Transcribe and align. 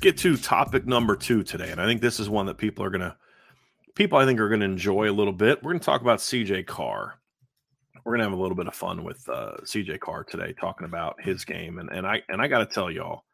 Get 0.00 0.18
to 0.18 0.36
topic 0.36 0.86
number 0.86 1.16
two 1.16 1.42
today. 1.42 1.70
And 1.70 1.80
I 1.80 1.86
think 1.86 2.00
this 2.00 2.20
is 2.20 2.28
one 2.28 2.46
that 2.46 2.58
people 2.58 2.84
are 2.84 2.90
to, 2.90 3.16
people 3.94 4.18
I 4.18 4.24
think 4.24 4.40
are 4.40 4.48
to 4.60 4.64
enjoy 4.64 5.10
a 5.10 5.12
little 5.12 5.32
bit. 5.32 5.62
We're 5.62 5.74
to 5.74 5.78
talk 5.78 6.00
about 6.00 6.18
CJ 6.18 6.66
Carr. 6.66 7.14
We're 8.04 8.16
to 8.16 8.22
have 8.22 8.32
a 8.32 8.36
little 8.36 8.56
bit 8.56 8.66
of 8.66 8.74
fun 8.74 9.04
with 9.04 9.28
uh, 9.28 9.58
CJ 9.62 10.00
Carr 10.00 10.24
today, 10.24 10.54
talking 10.58 10.86
about 10.86 11.20
his 11.20 11.44
game. 11.44 11.78
And, 11.78 11.90
and 11.90 12.06
I, 12.06 12.22
and 12.28 12.40
I 12.40 12.48
got 12.48 12.60
to 12.60 12.66
tell 12.66 12.90
y'all, 12.90 13.24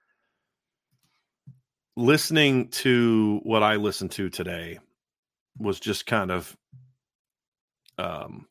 listening 1.97 2.69
to 2.69 3.41
what 3.45 3.63
I 3.63 3.77
listened 3.77 4.11
to 4.13 4.29
today 4.29 4.79
was 5.59 5.81
just 5.81 6.05
kind 6.05 6.31
of 6.31 6.55
um, 7.97 8.47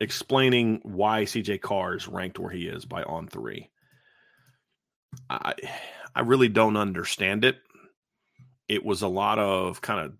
explaining 0.00 0.80
why 0.82 1.22
CJ 1.22 1.60
Carr 1.60 1.94
is 1.94 2.08
ranked 2.08 2.38
where 2.38 2.50
he 2.50 2.66
is 2.66 2.84
by 2.84 3.02
on 3.04 3.28
three. 3.28 3.70
I 5.30 5.54
I 6.14 6.20
really 6.20 6.48
don't 6.48 6.76
understand 6.76 7.44
it. 7.44 7.58
It 8.68 8.84
was 8.84 9.02
a 9.02 9.08
lot 9.08 9.38
of 9.38 9.80
kind 9.80 10.00
of 10.00 10.12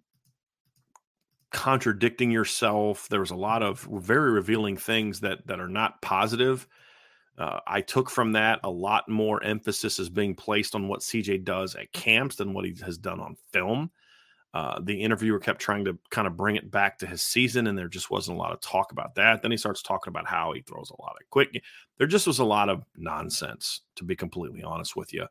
contradicting 1.51 2.31
yourself. 2.31 3.09
There 3.09 3.21
was 3.21 3.31
a 3.31 3.37
lot 3.37 3.63
of 3.63 3.81
very 3.91 4.33
revealing 4.33 4.77
things 4.77 5.21
that 5.21 5.47
that 5.47 5.61
are 5.61 5.69
not 5.69 6.03
positive. 6.03 6.67
Uh, 7.39 7.61
I 7.67 7.81
took 7.81 8.11
from 8.11 8.33
that 8.33 8.61
a 8.63 8.71
lot 8.71 9.09
more 9.09 9.43
emphasis 9.43 9.99
is 9.99 10.09
being 10.09 10.35
placed 10.35 10.75
on 10.75 10.89
what 10.89 11.01
CJ 11.01 11.45
does 11.45 11.75
at 11.75 11.93
camps 11.93 12.37
than 12.37 12.55
what 12.55 12.65
he 12.65 12.75
has 12.85 12.99
done 12.99 13.21
on 13.21 13.37
film. 13.53 13.91
Uh, 14.53 14.79
the 14.81 15.03
interviewer 15.03 15.41
kept 15.41 15.61
trying 15.61 15.85
to 15.85 15.99
kind 16.11 16.29
of 16.29 16.37
bring 16.37 16.55
it 16.55 16.71
back 16.71 16.97
to 16.97 17.09
his 17.09 17.23
season, 17.23 17.67
and 17.67 17.77
there 17.77 17.89
just 17.89 18.09
wasn't 18.09 18.37
a 18.37 18.41
lot 18.41 18.53
of 18.53 18.61
talk 18.61 18.93
about 18.93 19.17
that. 19.17 19.43
Then 19.43 19.51
he 19.51 19.57
starts 19.57 19.83
talking 19.83 20.13
about 20.13 20.29
how 20.29 20.53
he 20.53 20.61
throws 20.61 20.91
a 20.91 21.03
lot 21.03 21.17
of 21.21 21.29
quick. 21.31 21.61
There 21.99 22.07
just 22.07 22.29
was 22.29 22.39
a 22.39 22.45
lot 22.45 22.69
of 22.69 22.85
nonsense, 22.97 23.81
to 23.97 24.05
be 24.05 24.15
completely 24.15 24.63
honest 24.63 24.95
with 24.95 25.13
you. 25.13 25.27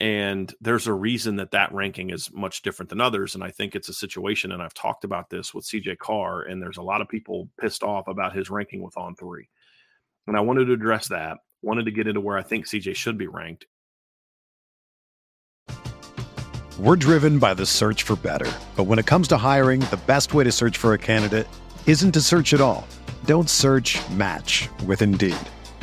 And 0.00 0.54
there's 0.60 0.86
a 0.86 0.92
reason 0.92 1.36
that 1.36 1.50
that 1.50 1.72
ranking 1.72 2.10
is 2.10 2.30
much 2.32 2.62
different 2.62 2.88
than 2.88 3.00
others. 3.00 3.34
And 3.34 3.42
I 3.42 3.50
think 3.50 3.74
it's 3.74 3.88
a 3.88 3.94
situation, 3.94 4.52
and 4.52 4.62
I've 4.62 4.74
talked 4.74 5.04
about 5.04 5.28
this 5.28 5.52
with 5.52 5.64
CJ 5.64 5.98
Carr, 5.98 6.42
and 6.42 6.62
there's 6.62 6.76
a 6.76 6.82
lot 6.82 7.00
of 7.00 7.08
people 7.08 7.48
pissed 7.60 7.82
off 7.82 8.06
about 8.06 8.36
his 8.36 8.48
ranking 8.48 8.80
with 8.80 8.96
on 8.96 9.16
three. 9.16 9.48
And 10.28 10.36
I 10.36 10.40
wanted 10.40 10.66
to 10.66 10.72
address 10.72 11.08
that, 11.08 11.38
wanted 11.62 11.86
to 11.86 11.90
get 11.90 12.06
into 12.06 12.20
where 12.20 12.38
I 12.38 12.42
think 12.42 12.66
CJ 12.66 12.94
should 12.94 13.18
be 13.18 13.26
ranked. 13.26 13.66
We're 16.78 16.94
driven 16.94 17.40
by 17.40 17.54
the 17.54 17.66
search 17.66 18.04
for 18.04 18.14
better. 18.14 18.50
But 18.76 18.84
when 18.84 19.00
it 19.00 19.06
comes 19.06 19.26
to 19.28 19.36
hiring, 19.36 19.80
the 19.80 19.98
best 20.06 20.32
way 20.32 20.44
to 20.44 20.52
search 20.52 20.76
for 20.76 20.92
a 20.92 20.98
candidate 20.98 21.48
isn't 21.86 22.12
to 22.12 22.20
search 22.20 22.54
at 22.54 22.60
all. 22.60 22.86
Don't 23.24 23.50
search 23.50 23.98
match 24.10 24.68
with 24.86 25.02
Indeed. 25.02 25.36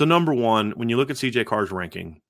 So, 0.00 0.06
number 0.06 0.32
one, 0.32 0.70
when 0.76 0.88
you 0.88 0.96
look 0.96 1.10
at 1.10 1.16
CJ 1.16 1.44
Carr's 1.44 1.70
ranking, 1.70 2.22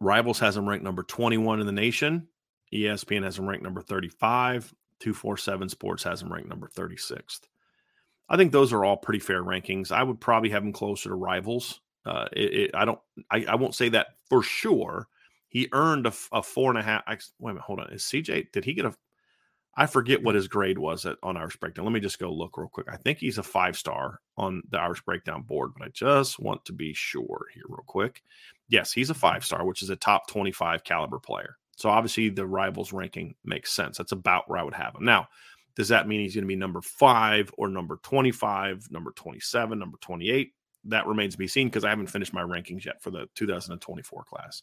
Rivals 0.00 0.40
has 0.40 0.56
him 0.56 0.68
ranked 0.68 0.82
number 0.82 1.04
21 1.04 1.60
in 1.60 1.66
the 1.66 1.70
nation. 1.70 2.26
ESPN 2.74 3.22
has 3.22 3.38
him 3.38 3.48
ranked 3.48 3.62
number 3.62 3.80
35. 3.80 4.74
247 4.98 5.68
Sports 5.68 6.02
has 6.02 6.22
him 6.22 6.32
ranked 6.32 6.48
number 6.48 6.66
36th. 6.66 7.42
I 8.28 8.36
think 8.36 8.50
those 8.50 8.72
are 8.72 8.84
all 8.84 8.96
pretty 8.96 9.20
fair 9.20 9.44
rankings. 9.44 9.92
I 9.92 10.02
would 10.02 10.20
probably 10.20 10.50
have 10.50 10.64
him 10.64 10.72
closer 10.72 11.10
to 11.10 11.14
Rivals. 11.14 11.80
Uh, 12.04 12.26
it, 12.32 12.52
it, 12.52 12.70
I 12.74 12.84
don't. 12.84 12.98
I, 13.30 13.44
I 13.50 13.54
won't 13.54 13.76
say 13.76 13.88
that 13.90 14.16
for 14.28 14.42
sure. 14.42 15.06
He 15.46 15.68
earned 15.70 16.08
a, 16.08 16.12
a 16.32 16.42
four 16.42 16.70
and 16.70 16.80
a 16.80 16.82
half. 16.82 17.04
I, 17.06 17.12
wait 17.38 17.52
a 17.52 17.54
minute, 17.54 17.62
hold 17.62 17.78
on. 17.78 17.92
Is 17.92 18.02
CJ? 18.02 18.50
Did 18.50 18.64
he 18.64 18.74
get 18.74 18.86
a? 18.86 18.94
I 19.74 19.86
forget 19.86 20.22
what 20.22 20.34
his 20.34 20.48
grade 20.48 20.78
was 20.78 21.06
at, 21.06 21.16
on 21.22 21.36
Irish 21.36 21.56
Breakdown. 21.56 21.86
Let 21.86 21.94
me 21.94 22.00
just 22.00 22.18
go 22.18 22.30
look 22.30 22.58
real 22.58 22.68
quick. 22.68 22.88
I 22.90 22.96
think 22.96 23.18
he's 23.18 23.38
a 23.38 23.42
five 23.42 23.76
star 23.76 24.20
on 24.36 24.62
the 24.70 24.78
Irish 24.78 25.02
Breakdown 25.02 25.42
board, 25.42 25.72
but 25.76 25.86
I 25.86 25.90
just 25.90 26.38
want 26.38 26.64
to 26.66 26.72
be 26.72 26.92
sure 26.92 27.46
here 27.54 27.64
real 27.68 27.84
quick. 27.86 28.22
Yes, 28.68 28.92
he's 28.92 29.10
a 29.10 29.14
five 29.14 29.44
star, 29.44 29.64
which 29.64 29.82
is 29.82 29.90
a 29.90 29.96
top 29.96 30.28
25 30.28 30.84
caliber 30.84 31.18
player. 31.18 31.56
So 31.76 31.88
obviously 31.88 32.28
the 32.28 32.46
rivals 32.46 32.92
ranking 32.92 33.34
makes 33.44 33.72
sense. 33.72 33.96
That's 33.96 34.12
about 34.12 34.48
where 34.48 34.58
I 34.58 34.62
would 34.62 34.74
have 34.74 34.94
him. 34.94 35.04
Now, 35.04 35.28
does 35.74 35.88
that 35.88 36.06
mean 36.06 36.20
he's 36.20 36.34
going 36.34 36.44
to 36.44 36.48
be 36.48 36.56
number 36.56 36.82
five 36.82 37.50
or 37.56 37.68
number 37.68 37.98
25, 38.02 38.90
number 38.90 39.12
27, 39.12 39.78
number 39.78 39.96
28? 40.02 40.52
That 40.84 41.06
remains 41.06 41.34
to 41.34 41.38
be 41.38 41.48
seen 41.48 41.68
because 41.68 41.84
I 41.84 41.90
haven't 41.90 42.08
finished 42.08 42.34
my 42.34 42.42
rankings 42.42 42.84
yet 42.84 43.02
for 43.02 43.10
the 43.10 43.26
2024 43.36 44.24
class. 44.24 44.62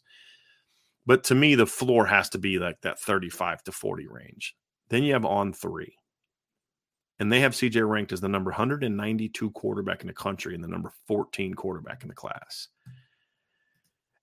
But 1.04 1.24
to 1.24 1.34
me, 1.34 1.56
the 1.56 1.66
floor 1.66 2.06
has 2.06 2.28
to 2.30 2.38
be 2.38 2.58
like 2.58 2.80
that 2.82 3.00
35 3.00 3.64
to 3.64 3.72
40 3.72 4.06
range. 4.06 4.54
Then 4.90 5.02
you 5.02 5.12
have 5.14 5.24
on 5.24 5.52
three. 5.52 5.94
And 7.18 7.30
they 7.30 7.40
have 7.40 7.52
CJ 7.52 7.86
ranked 7.88 8.12
as 8.12 8.20
the 8.20 8.28
number 8.28 8.50
192 8.50 9.50
quarterback 9.50 10.00
in 10.00 10.06
the 10.06 10.12
country 10.12 10.54
and 10.54 10.64
the 10.64 10.68
number 10.68 10.92
14 11.06 11.54
quarterback 11.54 12.02
in 12.02 12.08
the 12.08 12.14
class. 12.14 12.68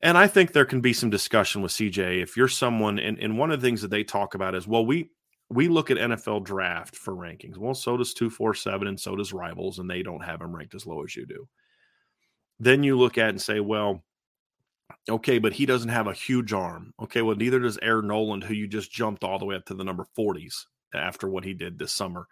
And 0.01 0.17
I 0.17 0.27
think 0.27 0.51
there 0.51 0.65
can 0.65 0.81
be 0.81 0.93
some 0.93 1.09
discussion 1.09 1.61
with 1.61 1.71
CJ 1.71 2.21
if 2.21 2.37
you're 2.37 2.47
someone, 2.47 2.99
and, 2.99 3.17
and 3.19 3.37
one 3.37 3.51
of 3.51 3.61
the 3.61 3.67
things 3.67 3.81
that 3.81 3.89
they 3.89 4.03
talk 4.03 4.35
about 4.35 4.55
is, 4.55 4.67
well, 4.67 4.85
we 4.85 5.11
we 5.49 5.69
look 5.69 5.89
at 5.89 5.97
NFL 5.97 6.43
draft 6.43 6.95
for 6.95 7.15
rankings. 7.15 7.57
Well, 7.57 7.73
so 7.73 7.95
does 7.95 8.13
247 8.13 8.87
and 8.87 8.99
so 8.99 9.15
does 9.15 9.31
Rivals, 9.31 9.79
and 9.79 9.89
they 9.89 10.03
don't 10.03 10.23
have 10.23 10.41
him 10.41 10.53
ranked 10.53 10.75
as 10.75 10.85
low 10.85 11.03
as 11.03 11.15
you 11.15 11.25
do. 11.25 11.47
Then 12.59 12.83
you 12.83 12.97
look 12.97 13.17
at 13.17 13.29
and 13.29 13.41
say, 13.41 13.61
well, 13.61 14.03
okay, 15.09 15.39
but 15.39 15.53
he 15.53 15.65
doesn't 15.65 15.89
have 15.89 16.07
a 16.07 16.13
huge 16.13 16.53
arm. 16.53 16.93
Okay, 17.01 17.21
well, 17.21 17.35
neither 17.35 17.59
does 17.59 17.79
Aaron 17.81 18.07
Noland, 18.07 18.43
who 18.43 18.53
you 18.53 18.67
just 18.67 18.91
jumped 18.91 19.23
all 19.23 19.39
the 19.39 19.45
way 19.45 19.55
up 19.55 19.65
to 19.65 19.73
the 19.73 19.83
number 19.83 20.05
40s 20.17 20.65
after 20.93 21.29
what 21.29 21.43
he 21.43 21.53
did 21.53 21.77
this 21.77 21.93
summer. 21.93 22.27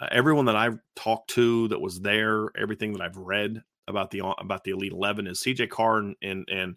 Uh, 0.00 0.08
everyone 0.10 0.46
that 0.46 0.56
I've 0.56 0.78
talked 0.96 1.30
to 1.30 1.68
that 1.68 1.80
was 1.80 2.00
there, 2.00 2.48
everything 2.56 2.92
that 2.92 3.02
I've 3.02 3.16
read 3.16 3.62
about 3.88 4.10
the 4.10 4.22
about 4.38 4.64
the 4.64 4.70
Elite 4.70 4.92
Eleven 4.92 5.26
is 5.26 5.42
CJ 5.42 5.68
Carr 5.68 5.98
and 5.98 6.16
and 6.22 6.48
and, 6.50 6.76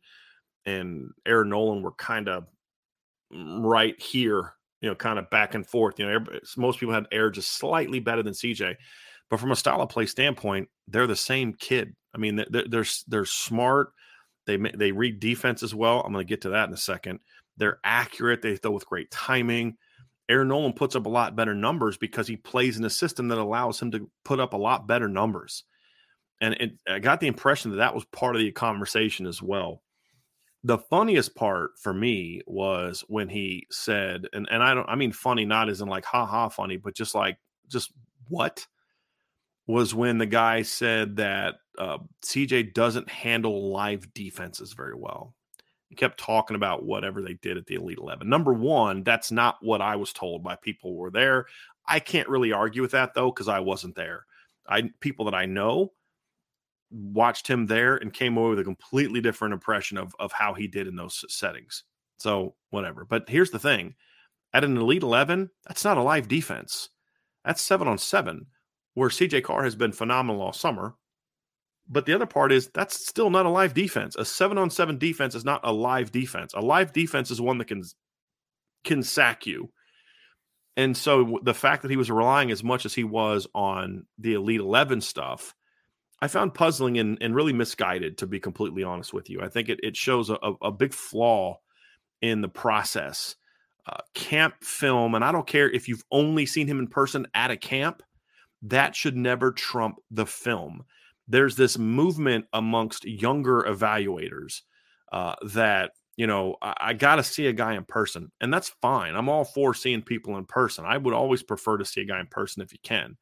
and 0.65 1.11
Aaron 1.25 1.49
Noland 1.49 1.83
were 1.83 1.93
kind 1.93 2.27
of 2.27 2.47
right 3.31 3.99
here 4.01 4.53
you 4.83 4.89
know, 4.89 4.95
kind 4.95 5.17
of 5.17 5.29
back 5.29 5.55
and 5.55 5.65
forth. 5.65 5.97
You 5.97 6.05
know, 6.05 6.25
most 6.57 6.77
people 6.77 6.93
had 6.93 7.07
air 7.09 7.29
just 7.29 7.53
slightly 7.53 8.01
better 8.01 8.21
than 8.21 8.33
CJ, 8.33 8.75
but 9.29 9.39
from 9.39 9.53
a 9.53 9.55
style 9.55 9.81
of 9.81 9.87
play 9.87 10.05
standpoint, 10.05 10.67
they're 10.89 11.07
the 11.07 11.15
same 11.15 11.53
kid. 11.53 11.95
I 12.13 12.17
mean, 12.17 12.35
they're 12.49 12.65
they're, 12.67 12.85
they're 13.07 13.25
smart. 13.25 13.93
They 14.45 14.57
they 14.57 14.91
read 14.91 15.19
defense 15.19 15.63
as 15.63 15.73
well. 15.73 16.01
I'm 16.01 16.13
going 16.13 16.25
to 16.25 16.29
get 16.29 16.41
to 16.41 16.49
that 16.49 16.67
in 16.67 16.73
a 16.73 16.77
second. 16.77 17.19
They're 17.57 17.79
accurate. 17.83 18.41
They 18.41 18.55
throw 18.55 18.71
with 18.71 18.85
great 18.85 19.11
timing. 19.11 19.77
Aaron 20.29 20.47
Noland 20.47 20.75
puts 20.75 20.95
up 20.95 21.05
a 21.05 21.09
lot 21.09 21.35
better 21.35 21.53
numbers 21.53 21.97
because 21.97 22.27
he 22.27 22.37
plays 22.37 22.77
in 22.77 22.85
a 22.85 22.89
system 22.89 23.27
that 23.27 23.37
allows 23.37 23.81
him 23.81 23.91
to 23.91 24.09
put 24.23 24.39
up 24.39 24.53
a 24.53 24.57
lot 24.57 24.87
better 24.87 25.09
numbers. 25.09 25.63
And 26.41 26.53
it, 26.55 26.71
I 26.87 26.99
got 26.99 27.19
the 27.19 27.27
impression 27.27 27.71
that 27.71 27.77
that 27.77 27.93
was 27.93 28.05
part 28.05 28.35
of 28.35 28.41
the 28.41 28.51
conversation 28.51 29.27
as 29.27 29.41
well 29.41 29.83
the 30.63 30.77
funniest 30.77 31.35
part 31.35 31.71
for 31.77 31.93
me 31.93 32.41
was 32.47 33.03
when 33.07 33.27
he 33.27 33.67
said, 33.69 34.27
and, 34.31 34.47
and 34.49 34.63
I 34.63 34.73
don't, 34.73 34.87
I 34.87 34.95
mean, 34.95 35.11
funny, 35.11 35.45
not 35.45 35.69
as 35.69 35.81
in 35.81 35.89
like, 35.89 36.05
ha 36.05 36.25
ha, 36.25 36.49
funny, 36.49 36.77
but 36.77 36.95
just 36.95 37.13
like, 37.13 37.37
just 37.67 37.91
what 38.29 38.65
was 39.67 39.95
when 39.95 40.17
the 40.17 40.25
guy 40.25 40.61
said 40.61 41.15
that 41.17 41.55
uh, 41.77 41.97
CJ 42.23 42.73
doesn't 42.73 43.09
handle 43.09 43.71
live 43.71 44.13
defenses 44.13 44.73
very 44.73 44.95
well. 44.95 45.33
He 45.89 45.95
kept 45.95 46.19
talking 46.19 46.55
about 46.55 46.85
whatever 46.85 47.21
they 47.21 47.35
did 47.35 47.55
at 47.57 47.67
the 47.67 47.75
Elite 47.75 47.99
11. 47.99 48.27
Number 48.27 48.53
one, 48.53 49.03
that's 49.03 49.31
not 49.31 49.57
what 49.61 49.81
I 49.81 49.95
was 49.95 50.11
told 50.11 50.43
by 50.43 50.55
people 50.55 50.91
who 50.91 50.97
were 50.97 51.11
there. 51.11 51.45
I 51.87 51.99
can't 51.99 52.29
really 52.29 52.51
argue 52.51 52.81
with 52.81 52.91
that 52.91 53.13
though, 53.13 53.29
because 53.29 53.47
I 53.47 53.59
wasn't 53.59 53.95
there. 53.95 54.25
I 54.67 54.89
people 55.01 55.25
that 55.25 55.35
I 55.35 55.45
know 55.45 55.91
watched 56.89 57.47
him 57.47 57.65
there 57.65 57.97
and 57.97 58.13
came 58.13 58.37
away 58.37 58.49
with 58.49 58.59
a 58.59 58.63
completely 58.63 59.19
different 59.21 59.53
impression 59.53 59.97
of 59.97 60.15
of 60.19 60.31
how 60.31 60.53
he 60.53 60.67
did 60.67 60.87
in 60.87 60.95
those 60.95 61.23
settings. 61.27 61.83
So 62.17 62.55
whatever. 62.69 63.05
But 63.05 63.27
here's 63.27 63.51
the 63.51 63.59
thing: 63.59 63.95
at 64.53 64.63
an 64.63 64.77
elite 64.77 65.03
eleven, 65.03 65.49
that's 65.67 65.83
not 65.83 65.97
a 65.97 66.03
live 66.03 66.27
defense. 66.27 66.89
That's 67.43 67.61
seven 67.61 67.87
on 67.87 67.97
seven, 67.97 68.47
where 68.93 69.09
CJ 69.09 69.43
Carr 69.43 69.63
has 69.63 69.75
been 69.75 69.91
phenomenal 69.91 70.41
all 70.41 70.53
summer. 70.53 70.95
But 71.87 72.05
the 72.05 72.13
other 72.13 72.25
part 72.25 72.51
is 72.51 72.69
that's 72.73 73.07
still 73.07 73.29
not 73.29 73.45
a 73.45 73.49
live 73.49 73.73
defense. 73.73 74.15
A 74.15 74.23
seven 74.23 74.57
on 74.57 74.69
seven 74.69 74.97
defense 74.97 75.35
is 75.35 75.43
not 75.43 75.61
a 75.63 75.73
live 75.73 76.11
defense. 76.11 76.53
A 76.53 76.61
live 76.61 76.93
defense 76.93 77.29
is 77.29 77.41
one 77.41 77.57
that 77.57 77.67
can 77.67 77.83
can 78.83 79.03
sack 79.03 79.45
you. 79.45 79.71
And 80.75 80.95
so 80.97 81.39
the 81.43 81.53
fact 81.53 81.81
that 81.81 81.91
he 81.91 81.97
was 81.97 82.09
relying 82.09 82.51
as 82.51 82.63
much 82.63 82.85
as 82.85 82.93
he 82.93 83.03
was 83.03 83.47
on 83.53 84.05
the 84.17 84.33
Elite 84.33 84.59
11 84.59 85.01
stuff 85.01 85.53
I 86.23 86.29
found 86.29 86.53
puzzling 86.53 86.97
and, 86.99 87.17
and 87.19 87.35
really 87.35 87.51
misguided, 87.51 88.19
to 88.19 88.27
be 88.27 88.39
completely 88.39 88.81
honest 88.81 89.13
with 89.13 89.29
you. 89.29 89.41
I 89.41 89.49
think 89.49 89.67
it, 89.67 89.81
it 89.83 89.97
shows 89.97 90.29
a, 90.29 90.37
a 90.61 90.71
big 90.71 90.93
flaw 90.93 91.59
in 92.21 92.39
the 92.39 92.47
process. 92.47 93.35
Uh, 93.85 93.97
camp 94.13 94.53
film, 94.63 95.15
and 95.15 95.25
I 95.25 95.33
don't 95.33 95.45
care 95.45 95.69
if 95.69 95.89
you've 95.89 96.05
only 96.11 96.45
seen 96.45 96.65
him 96.65 96.79
in 96.79 96.87
person 96.87 97.27
at 97.33 97.51
a 97.51 97.57
camp, 97.57 98.03
that 98.63 98.95
should 98.95 99.15
never 99.15 99.51
trump 99.51 99.97
the 100.09 100.25
film. 100.25 100.83
There's 101.27 101.55
this 101.55 101.77
movement 101.77 102.45
amongst 102.53 103.05
younger 103.05 103.63
evaluators 103.63 104.61
uh, 105.11 105.35
that, 105.47 105.91
you 106.17 106.27
know, 106.27 106.55
I, 106.61 106.73
I 106.79 106.93
got 106.93 107.17
to 107.17 107.23
see 107.23 107.47
a 107.47 107.53
guy 107.53 107.75
in 107.75 107.85
person, 107.85 108.31
and 108.41 108.53
that's 108.53 108.69
fine. 108.81 109.15
I'm 109.15 109.29
all 109.29 109.45
for 109.45 109.73
seeing 109.73 110.01
people 110.01 110.37
in 110.37 110.45
person. 110.45 110.85
I 110.85 110.97
would 110.97 111.13
always 111.13 111.43
prefer 111.43 111.77
to 111.77 111.85
see 111.85 112.01
a 112.01 112.05
guy 112.05 112.19
in 112.19 112.27
person 112.27 112.61
if 112.61 112.73
you 112.73 112.79
can. 112.83 113.17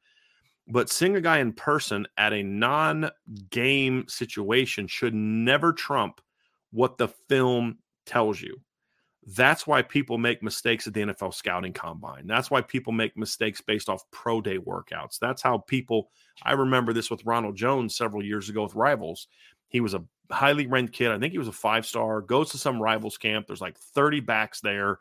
But 0.68 0.90
seeing 0.90 1.16
a 1.16 1.22
guy 1.22 1.40
in 1.40 1.54
person 1.54 2.08
at 2.18 2.34
a 2.34 2.44
non 2.44 3.10
game 3.50 4.06
situation 4.08 4.88
should 4.88 5.14
never 5.14 5.74
trump 5.74 6.22
what 6.72 6.98
the 6.98 7.10
film 7.30 7.80
tells 8.06 8.42
you. 8.42 8.62
That's 9.36 9.66
why 9.68 9.82
people 9.82 10.18
make 10.18 10.44
mistakes 10.44 10.88
at 10.88 10.94
the 10.94 11.02
NFL 11.02 11.34
scouting 11.34 11.74
combine. 11.74 12.28
That's 12.28 12.52
why 12.52 12.62
people 12.62 12.92
make 12.92 13.16
mistakes 13.16 13.62
based 13.62 13.88
off 13.88 14.04
pro 14.12 14.42
day 14.42 14.58
workouts. 14.58 15.20
That's 15.20 15.42
how 15.42 15.60
people, 15.60 16.10
I 16.44 16.54
remember 16.54 16.92
this 16.92 17.10
with 17.10 17.26
Ronald 17.26 17.56
Jones 17.56 17.96
several 17.96 18.26
years 18.26 18.50
ago 18.50 18.64
with 18.64 18.76
Rivals. 18.76 19.28
He 19.70 19.80
was 19.80 19.94
a 19.94 20.04
highly 20.32 20.68
ranked 20.68 20.94
kid. 20.94 21.12
I 21.12 21.20
think 21.20 21.32
he 21.32 21.38
was 21.38 21.48
a 21.48 21.54
five 21.54 21.86
star, 21.86 22.22
goes 22.22 22.52
to 22.52 22.58
some 22.58 22.82
Rivals 22.82 23.18
camp. 23.18 23.48
There's 23.48 23.62
like 23.62 23.78
30 23.78 24.20
backs 24.22 24.60
there. 24.60 25.00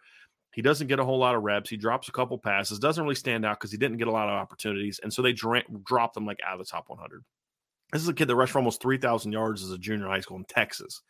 He 0.52 0.62
doesn't 0.62 0.88
get 0.88 0.98
a 0.98 1.04
whole 1.04 1.18
lot 1.18 1.34
of 1.34 1.42
reps. 1.42 1.70
He 1.70 1.76
drops 1.76 2.08
a 2.08 2.12
couple 2.12 2.36
passes, 2.36 2.78
doesn't 2.78 3.02
really 3.02 3.14
stand 3.14 3.44
out 3.44 3.58
because 3.58 3.72
he 3.72 3.78
didn't 3.78 3.98
get 3.98 4.08
a 4.08 4.12
lot 4.12 4.28
of 4.28 4.34
opportunities. 4.34 5.00
And 5.02 5.12
so 5.12 5.22
they 5.22 5.32
dra- 5.32 5.62
dropped 5.84 6.16
him 6.16 6.26
like 6.26 6.38
out 6.46 6.60
of 6.60 6.66
the 6.66 6.70
top 6.70 6.88
100. 6.88 7.24
This 7.92 8.02
is 8.02 8.08
a 8.08 8.14
kid 8.14 8.26
that 8.26 8.36
rushed 8.36 8.52
for 8.52 8.58
almost 8.58 8.82
3,000 8.82 9.32
yards 9.32 9.64
as 9.64 9.70
a 9.70 9.78
junior 9.78 10.06
high 10.06 10.20
school 10.20 10.36
in 10.36 10.44
Texas. 10.44 11.02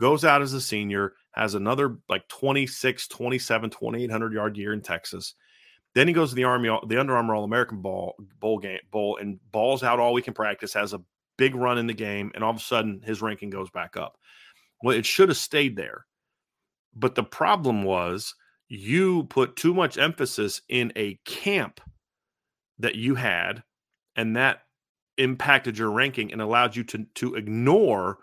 Goes 0.00 0.24
out 0.24 0.40
as 0.40 0.54
a 0.54 0.60
senior, 0.62 1.12
has 1.32 1.54
another 1.54 1.98
like 2.08 2.26
26, 2.28 3.06
27, 3.08 3.70
2,800 3.70 4.32
yard 4.32 4.56
year 4.56 4.72
in 4.72 4.80
Texas. 4.80 5.34
Then 5.94 6.08
he 6.08 6.14
goes 6.14 6.30
to 6.30 6.36
the 6.36 6.44
Army, 6.44 6.70
the 6.86 6.98
Under 6.98 7.16
Armour 7.16 7.34
All 7.34 7.44
American 7.44 7.82
Ball 7.82 8.14
bowl 8.38 8.58
game 8.58 8.78
bowl, 8.90 9.18
and 9.20 9.38
balls 9.52 9.82
out 9.82 10.00
all 10.00 10.14
week 10.14 10.26
in 10.26 10.34
practice. 10.34 10.72
Has 10.72 10.94
a 10.94 11.02
big 11.36 11.54
run 11.54 11.76
in 11.76 11.86
the 11.86 11.92
game, 11.92 12.32
and 12.34 12.42
all 12.42 12.50
of 12.50 12.56
a 12.56 12.60
sudden 12.60 13.02
his 13.04 13.20
ranking 13.20 13.50
goes 13.50 13.70
back 13.70 13.96
up. 13.96 14.16
Well, 14.82 14.96
it 14.96 15.04
should 15.04 15.28
have 15.28 15.36
stayed 15.36 15.76
there, 15.76 16.06
but 16.94 17.14
the 17.14 17.24
problem 17.24 17.82
was 17.82 18.34
you 18.68 19.24
put 19.24 19.56
too 19.56 19.74
much 19.74 19.98
emphasis 19.98 20.62
in 20.68 20.92
a 20.96 21.18
camp 21.26 21.80
that 22.78 22.94
you 22.94 23.16
had, 23.16 23.64
and 24.16 24.36
that 24.36 24.62
impacted 25.18 25.76
your 25.76 25.90
ranking 25.90 26.32
and 26.32 26.40
allowed 26.40 26.74
you 26.74 26.84
to 26.84 27.04
to 27.16 27.34
ignore 27.34 28.18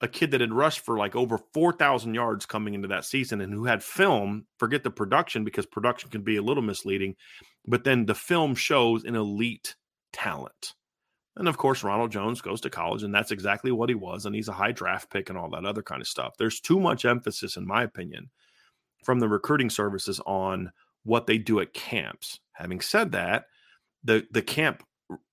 a 0.00 0.08
kid 0.08 0.30
that 0.30 0.40
had 0.40 0.52
rushed 0.52 0.80
for 0.80 0.96
like 0.96 1.14
over 1.14 1.38
4,000 1.52 2.14
yards 2.14 2.46
coming 2.46 2.74
into 2.74 2.88
that 2.88 3.04
season 3.04 3.40
and 3.40 3.52
who 3.52 3.66
had 3.66 3.82
film, 3.82 4.46
forget 4.58 4.82
the 4.82 4.90
production 4.90 5.44
because 5.44 5.66
production 5.66 6.10
can 6.10 6.22
be 6.22 6.36
a 6.36 6.42
little 6.42 6.62
misleading, 6.62 7.16
but 7.66 7.84
then 7.84 8.06
the 8.06 8.14
film 8.14 8.54
shows 8.54 9.04
an 9.04 9.14
elite 9.14 9.76
talent. 10.12 10.74
And 11.36 11.48
of 11.48 11.58
course, 11.58 11.84
Ronald 11.84 12.10
Jones 12.10 12.40
goes 12.40 12.60
to 12.62 12.70
college, 12.70 13.02
and 13.02 13.14
that's 13.14 13.30
exactly 13.30 13.72
what 13.72 13.88
he 13.88 13.94
was. 13.94 14.26
And 14.26 14.34
he's 14.34 14.48
a 14.48 14.52
high 14.52 14.72
draft 14.72 15.10
pick 15.10 15.28
and 15.28 15.38
all 15.38 15.50
that 15.50 15.64
other 15.64 15.82
kind 15.82 16.00
of 16.00 16.08
stuff. 16.08 16.34
There's 16.38 16.60
too 16.60 16.80
much 16.80 17.04
emphasis, 17.04 17.56
in 17.56 17.66
my 17.66 17.82
opinion, 17.82 18.30
from 19.04 19.20
the 19.20 19.28
recruiting 19.28 19.70
services 19.70 20.20
on 20.26 20.72
what 21.04 21.26
they 21.26 21.38
do 21.38 21.60
at 21.60 21.72
camps. 21.72 22.40
Having 22.52 22.80
said 22.80 23.12
that, 23.12 23.44
the 24.02 24.26
the 24.30 24.42
camp 24.42 24.82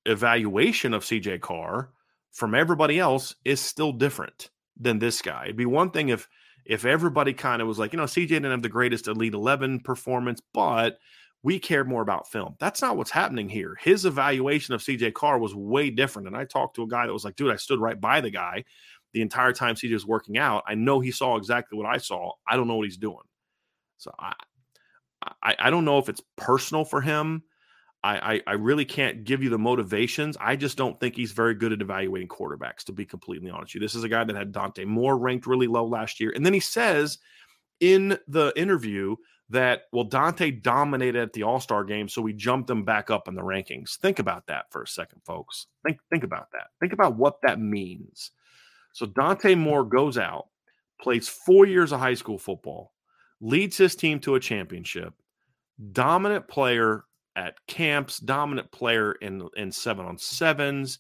evaluation 0.05 0.93
of 0.93 1.03
CJ 1.03 1.41
Carr 1.41 1.89
from 2.31 2.53
everybody 2.53 2.99
else 2.99 3.35
is 3.43 3.59
still 3.59 3.91
different 3.91 4.49
than 4.79 4.99
this 4.99 5.21
guy. 5.21 5.45
It'd 5.45 5.55
be 5.57 5.65
one 5.65 5.91
thing 5.91 6.09
if 6.09 6.27
if 6.65 6.85
everybody 6.85 7.33
kind 7.33 7.61
of 7.61 7.67
was 7.67 7.79
like, 7.79 7.93
you 7.93 7.97
know, 7.97 8.03
CJ 8.03 8.27
didn't 8.27 8.51
have 8.51 8.61
the 8.61 8.69
greatest 8.69 9.07
Elite 9.07 9.33
11 9.33 9.79
performance, 9.81 10.41
but 10.53 10.97
we 11.41 11.59
care 11.59 11.85
more 11.85 12.01
about 12.01 12.29
film. 12.29 12.55
That's 12.59 12.81
not 12.81 12.97
what's 12.97 13.11
happening 13.11 13.47
here. 13.47 13.77
His 13.79 14.03
evaluation 14.03 14.73
of 14.73 14.81
CJ 14.81 15.13
Carr 15.13 15.39
was 15.39 15.55
way 15.55 15.89
different. 15.89 16.27
And 16.27 16.35
I 16.35 16.43
talked 16.43 16.75
to 16.75 16.83
a 16.83 16.87
guy 16.87 17.05
that 17.05 17.13
was 17.13 17.23
like, 17.23 17.37
dude, 17.37 17.53
I 17.53 17.55
stood 17.55 17.79
right 17.79 17.99
by 17.99 18.19
the 18.19 18.29
guy 18.31 18.65
the 19.13 19.21
entire 19.21 19.53
time 19.53 19.75
CJ 19.75 19.93
was 19.93 20.05
working 20.05 20.37
out. 20.37 20.63
I 20.67 20.75
know 20.75 20.99
he 20.99 21.11
saw 21.11 21.37
exactly 21.37 21.77
what 21.77 21.87
I 21.87 21.97
saw. 21.97 22.31
I 22.45 22.57
don't 22.57 22.67
know 22.67 22.75
what 22.75 22.87
he's 22.87 22.97
doing. 22.97 23.23
So 23.97 24.11
I 24.19 24.33
I, 25.41 25.55
I 25.57 25.69
don't 25.69 25.85
know 25.85 25.97
if 25.97 26.09
it's 26.09 26.21
personal 26.35 26.85
for 26.85 27.01
him. 27.01 27.43
I, 28.07 28.35
I, 28.35 28.41
I 28.47 28.53
really 28.53 28.85
can't 28.85 29.25
give 29.25 29.43
you 29.43 29.49
the 29.49 29.57
motivations. 29.57 30.37
I 30.39 30.55
just 30.55 30.77
don't 30.77 30.97
think 30.97 31.15
he's 31.15 31.33
very 31.33 31.53
good 31.53 31.73
at 31.73 31.81
evaluating 31.81 32.29
quarterbacks, 32.29 32.85
to 32.85 32.93
be 32.93 33.05
completely 33.05 33.49
honest 33.49 33.73
with 33.73 33.75
you. 33.75 33.85
This 33.85 33.95
is 33.95 34.05
a 34.05 34.09
guy 34.09 34.23
that 34.23 34.35
had 34.35 34.53
Dante 34.53 34.85
Moore 34.85 35.17
ranked 35.17 35.45
really 35.45 35.67
low 35.67 35.85
last 35.85 36.21
year. 36.21 36.31
And 36.33 36.45
then 36.45 36.53
he 36.53 36.61
says 36.61 37.17
in 37.81 38.17
the 38.29 38.53
interview 38.55 39.17
that, 39.49 39.83
well, 39.91 40.05
Dante 40.05 40.51
dominated 40.51 41.21
at 41.21 41.33
the 41.33 41.43
All 41.43 41.59
Star 41.59 41.83
game, 41.83 42.07
so 42.07 42.21
we 42.21 42.31
jumped 42.31 42.69
him 42.69 42.85
back 42.85 43.09
up 43.09 43.27
in 43.27 43.35
the 43.35 43.41
rankings. 43.41 43.97
Think 43.97 44.19
about 44.19 44.47
that 44.47 44.71
for 44.71 44.83
a 44.83 44.87
second, 44.87 45.21
folks. 45.25 45.67
Think, 45.85 45.97
think 46.09 46.23
about 46.23 46.49
that. 46.53 46.67
Think 46.79 46.93
about 46.93 47.17
what 47.17 47.41
that 47.41 47.59
means. 47.59 48.31
So 48.93 49.05
Dante 49.05 49.53
Moore 49.53 49.83
goes 49.83 50.17
out, 50.17 50.47
plays 51.01 51.27
four 51.27 51.65
years 51.65 51.91
of 51.91 51.99
high 51.99 52.13
school 52.13 52.39
football, 52.39 52.93
leads 53.41 53.77
his 53.77 53.97
team 53.97 54.21
to 54.21 54.35
a 54.35 54.39
championship, 54.39 55.13
dominant 55.91 56.47
player 56.47 57.03
at 57.37 57.65
camps, 57.67 58.19
dominant 58.19 58.71
player 58.71 59.13
in 59.13 59.47
in 59.55 59.71
seven 59.71 60.05
on 60.05 60.17
sevens, 60.17 60.99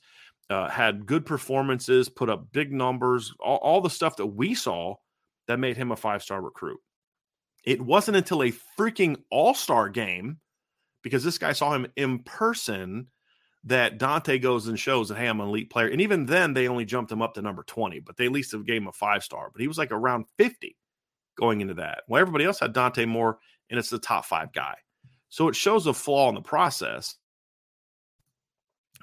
uh, 0.49 0.69
had 0.69 1.05
good 1.05 1.25
performances, 1.25 2.07
put 2.07 2.29
up 2.29 2.51
big 2.53 2.71
numbers, 2.71 3.33
all, 3.39 3.57
all 3.57 3.81
the 3.81 3.89
stuff 3.89 4.15
that 4.17 4.27
we 4.27 4.53
saw 4.53 4.95
that 5.47 5.59
made 5.59 5.75
him 5.75 5.91
a 5.91 5.95
five 5.95 6.23
star 6.23 6.41
recruit. 6.41 6.79
It 7.65 7.81
wasn't 7.81 8.17
until 8.17 8.43
a 8.43 8.53
freaking 8.79 9.17
all 9.29 9.53
star 9.53 9.89
game, 9.89 10.39
because 11.03 11.23
this 11.23 11.37
guy 11.37 11.51
saw 11.51 11.73
him 11.73 11.87
in 11.97 12.19
person, 12.19 13.07
that 13.63 13.97
Dante 13.97 14.39
goes 14.39 14.67
and 14.67 14.79
shows 14.79 15.09
that, 15.09 15.17
hey, 15.17 15.27
I'm 15.27 15.41
an 15.41 15.49
elite 15.49 15.69
player. 15.69 15.87
And 15.87 15.99
even 15.99 16.25
then, 16.25 16.53
they 16.53 16.69
only 16.69 16.85
jumped 16.85 17.11
him 17.11 17.21
up 17.21 17.33
to 17.33 17.41
number 17.41 17.63
20, 17.63 17.99
but 17.99 18.15
they 18.15 18.25
at 18.25 18.31
least 18.31 18.55
gave 18.65 18.81
him 18.81 18.87
a 18.87 18.93
five 18.93 19.23
star. 19.23 19.49
But 19.51 19.61
he 19.61 19.67
was 19.67 19.77
like 19.77 19.91
around 19.91 20.25
50 20.37 20.77
going 21.37 21.61
into 21.61 21.73
that. 21.75 22.03
Well, 22.07 22.21
everybody 22.21 22.45
else 22.45 22.59
had 22.59 22.73
Dante 22.73 23.05
Moore, 23.05 23.39
and 23.69 23.77
it's 23.77 23.89
the 23.89 23.99
top 23.99 24.25
five 24.25 24.53
guy. 24.53 24.75
So 25.29 25.47
it 25.47 25.55
shows 25.55 25.87
a 25.87 25.93
flaw 25.93 26.29
in 26.29 26.35
the 26.35 26.41
process, 26.41 27.15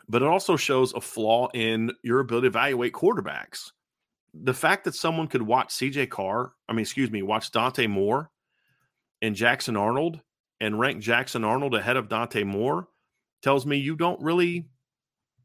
but 0.09 0.23
it 0.23 0.29
also 0.29 0.57
shows 0.57 0.93
a 0.95 1.01
flaw 1.01 1.49
in 1.55 1.93
your 2.03 2.21
ability 2.21 2.47
to 2.47 2.49
evaluate 2.49 2.93
quarterbacks. 2.93 3.71
The 4.33 4.55
fact 4.55 4.85
that 4.85 4.95
someone 4.95 5.29
could 5.29 5.43
watch 5.43 5.69
CJ 5.69 6.11
Carr, 6.11 6.53
I 6.69 6.73
mean, 6.73 6.81
excuse 6.81 7.11
me, 7.11 7.23
watch 7.23 7.53
Dante 7.53 7.87
Moore 7.87 8.31
and 9.23 9.37
Jackson 9.37 9.77
Arnold 9.77 10.21
and 10.61 10.79
rank 10.79 11.01
Jackson 11.01 11.45
Arnold 11.45 11.75
ahead 11.75 11.97
of 11.97 12.09
Dante 12.09 12.43
Moore 12.43 12.89
tells 13.43 13.67
me 13.67 13.77
you 13.77 13.97
don't 13.97 14.21
really 14.21 14.67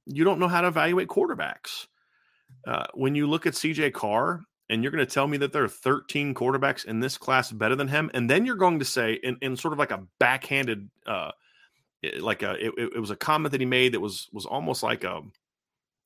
you 0.05 0.23
don't 0.23 0.39
know 0.39 0.47
how 0.47 0.61
to 0.61 0.67
evaluate 0.67 1.07
quarterbacks. 1.07 1.87
Uh, 2.65 2.87
when 2.93 3.13
you 3.15 3.27
look 3.27 3.45
at 3.45 3.53
CJ 3.53 3.93
Carr 3.93 4.41
and 4.69 4.83
you're 4.83 4.91
going 4.91 5.05
to 5.05 5.11
tell 5.11 5.27
me 5.27 5.37
that 5.37 5.51
there 5.51 5.63
are 5.63 5.69
13 5.69 6.33
quarterbacks 6.33 6.85
in 6.85 6.99
this 6.99 7.17
class 7.17 7.51
better 7.51 7.75
than 7.75 7.87
him 7.87 8.09
and 8.13 8.29
then 8.29 8.45
you're 8.45 8.55
going 8.55 8.79
to 8.79 8.85
say 8.85 9.13
in, 9.23 9.37
in 9.41 9.55
sort 9.55 9.73
of 9.73 9.79
like 9.79 9.91
a 9.91 10.03
backhanded 10.19 10.89
uh 11.05 11.31
like 12.21 12.43
a 12.43 12.53
it, 12.65 12.73
it, 12.77 12.99
was 12.99 13.11
a 13.11 13.15
comment 13.15 13.51
that 13.51 13.59
he 13.59 13.65
made 13.65 13.93
that 13.93 13.99
was 13.99 14.29
was 14.31 14.45
almost 14.45 14.83
like 14.83 15.03
a 15.03 15.21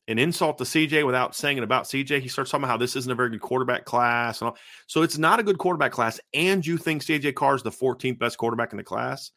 an 0.10 0.20
insult 0.20 0.58
to 0.58 0.66
CJ 0.66 1.06
without 1.06 1.34
saying 1.34 1.58
it 1.58 1.64
about 1.64 1.86
CJ. 1.86 2.20
He 2.20 2.28
starts 2.28 2.52
talking 2.52 2.66
about 2.66 2.72
how 2.72 2.78
this 2.78 2.98
isn't 2.98 3.12
a 3.12 3.16
very 3.16 3.30
good 3.30 3.40
quarterback 3.40 3.86
class 3.86 4.42
and 4.42 4.50
all. 4.50 4.58
So 4.86 5.02
it's 5.02 5.18
not 5.18 5.40
a 5.40 5.44
good 5.44 5.58
quarterback 5.58 5.92
class 5.92 6.20
and 6.34 6.66
you 6.66 6.78
think 6.78 7.04
CJ 7.04 7.36
Carr 7.36 7.56
is 7.56 7.64
the 7.64 7.72
14th 7.72 8.20
best 8.20 8.38
quarterback 8.38 8.74
in 8.74 8.78
the 8.78 8.84
class. 8.84 9.32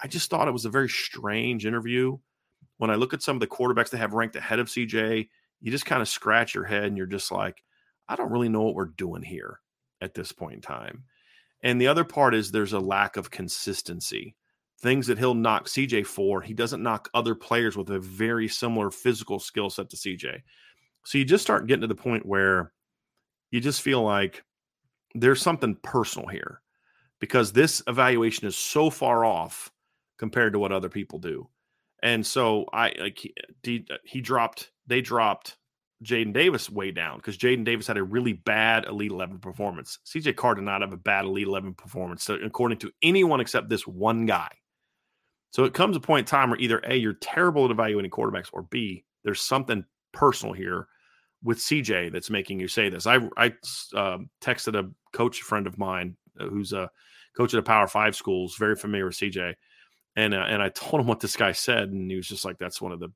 I 0.00 0.08
just 0.08 0.28
thought 0.28 0.48
it 0.48 0.52
was 0.52 0.64
a 0.64 0.70
very 0.70 0.88
strange 0.88 1.64
interview. 1.64 2.18
When 2.78 2.90
I 2.90 2.96
look 2.96 3.14
at 3.14 3.22
some 3.22 3.36
of 3.36 3.40
the 3.40 3.46
quarterbacks 3.46 3.90
that 3.90 3.98
have 3.98 4.12
ranked 4.12 4.34
ahead 4.34 4.58
of 4.58 4.66
CJ, 4.66 5.28
you 5.60 5.70
just 5.70 5.86
kind 5.86 6.02
of 6.02 6.08
scratch 6.08 6.54
your 6.54 6.64
head 6.64 6.84
and 6.84 6.96
you're 6.96 7.06
just 7.06 7.30
like, 7.30 7.62
I 8.08 8.16
don't 8.16 8.30
really 8.30 8.48
know 8.48 8.62
what 8.62 8.74
we're 8.74 8.86
doing 8.86 9.22
here 9.22 9.60
at 10.00 10.14
this 10.14 10.32
point 10.32 10.54
in 10.54 10.60
time. 10.60 11.04
And 11.62 11.80
the 11.80 11.86
other 11.86 12.04
part 12.04 12.34
is 12.34 12.50
there's 12.50 12.72
a 12.72 12.80
lack 12.80 13.16
of 13.16 13.30
consistency. 13.30 14.34
Things 14.80 15.06
that 15.06 15.18
he'll 15.18 15.34
knock 15.34 15.66
CJ 15.66 16.06
for, 16.06 16.40
he 16.40 16.54
doesn't 16.54 16.82
knock 16.82 17.08
other 17.14 17.36
players 17.36 17.76
with 17.76 17.90
a 17.90 18.00
very 18.00 18.48
similar 18.48 18.90
physical 18.90 19.38
skill 19.38 19.70
set 19.70 19.88
to 19.90 19.96
CJ. 19.96 20.40
So 21.04 21.18
you 21.18 21.24
just 21.24 21.44
start 21.44 21.66
getting 21.66 21.82
to 21.82 21.86
the 21.86 21.94
point 21.94 22.26
where 22.26 22.72
you 23.50 23.60
just 23.60 23.82
feel 23.82 24.02
like 24.02 24.42
there's 25.14 25.42
something 25.42 25.76
personal 25.82 26.26
here 26.26 26.60
because 27.20 27.52
this 27.52 27.82
evaluation 27.86 28.48
is 28.48 28.56
so 28.56 28.90
far 28.90 29.24
off 29.24 29.70
compared 30.18 30.52
to 30.54 30.58
what 30.58 30.72
other 30.72 30.88
people 30.88 31.18
do. 31.20 31.48
And 32.02 32.26
so 32.26 32.66
I 32.72 32.92
like 32.98 33.18
he, 33.18 33.84
uh, 33.90 33.94
uh, 33.94 33.98
he 34.04 34.20
dropped, 34.20 34.72
they 34.88 35.00
dropped 35.00 35.56
Jadyn 36.02 36.32
Davis 36.32 36.68
way 36.68 36.90
down 36.90 37.18
because 37.18 37.38
Jadyn 37.38 37.64
Davis 37.64 37.86
had 37.86 37.96
a 37.96 38.02
really 38.02 38.32
bad 38.32 38.86
Elite 38.86 39.10
11 39.10 39.38
performance. 39.38 39.98
CJ 40.06 40.36
Carr 40.36 40.54
did 40.54 40.64
not 40.64 40.80
have 40.80 40.92
a 40.92 40.96
bad 40.96 41.24
Elite 41.24 41.46
11 41.46 41.74
performance, 41.74 42.24
so 42.24 42.34
according 42.44 42.78
to 42.78 42.90
anyone 43.02 43.40
except 43.40 43.68
this 43.68 43.86
one 43.86 44.26
guy. 44.26 44.48
So 45.50 45.64
it 45.64 45.74
comes 45.74 45.96
a 45.96 46.00
point 46.00 46.26
in 46.26 46.30
time 46.30 46.50
where 46.50 46.58
either 46.58 46.80
A, 46.84 46.96
you're 46.96 47.12
terrible 47.14 47.66
at 47.66 47.70
evaluating 47.70 48.10
quarterbacks, 48.10 48.48
or 48.52 48.62
B, 48.62 49.04
there's 49.22 49.40
something 49.40 49.84
personal 50.12 50.54
here 50.54 50.88
with 51.44 51.58
CJ 51.58 52.12
that's 52.12 52.30
making 52.30 52.58
you 52.58 52.68
say 52.68 52.88
this. 52.88 53.06
I, 53.06 53.18
I 53.36 53.52
uh, 53.94 54.18
texted 54.40 54.78
a 54.78 54.90
coach 55.12 55.42
friend 55.42 55.66
of 55.66 55.78
mine 55.78 56.16
uh, 56.40 56.46
who's 56.46 56.72
a 56.72 56.90
coach 57.36 57.52
at 57.52 57.60
a 57.60 57.62
Power 57.62 57.86
Five 57.86 58.16
schools, 58.16 58.56
very 58.56 58.76
familiar 58.76 59.06
with 59.06 59.16
CJ. 59.16 59.54
And, 60.16 60.34
uh, 60.34 60.46
and 60.48 60.62
I 60.62 60.68
told 60.74 61.00
him 61.00 61.06
what 61.06 61.20
this 61.20 61.36
guy 61.36 61.52
said, 61.52 61.90
and 61.90 62.10
he 62.10 62.16
was 62.16 62.28
just 62.28 62.44
like, 62.44 62.58
"That's 62.58 62.80
one 62.80 62.92
of 62.92 63.00
the 63.00 63.10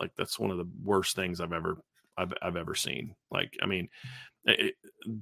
like 0.00 0.10
that's 0.16 0.38
one 0.38 0.50
of 0.50 0.58
the 0.58 0.68
worst 0.82 1.14
things 1.14 1.40
I've 1.40 1.52
ever 1.52 1.78
I've, 2.16 2.32
I've 2.42 2.56
ever 2.56 2.74
seen. 2.74 3.14
Like, 3.30 3.56
I 3.62 3.66
mean, 3.66 3.88
it, 4.44 4.74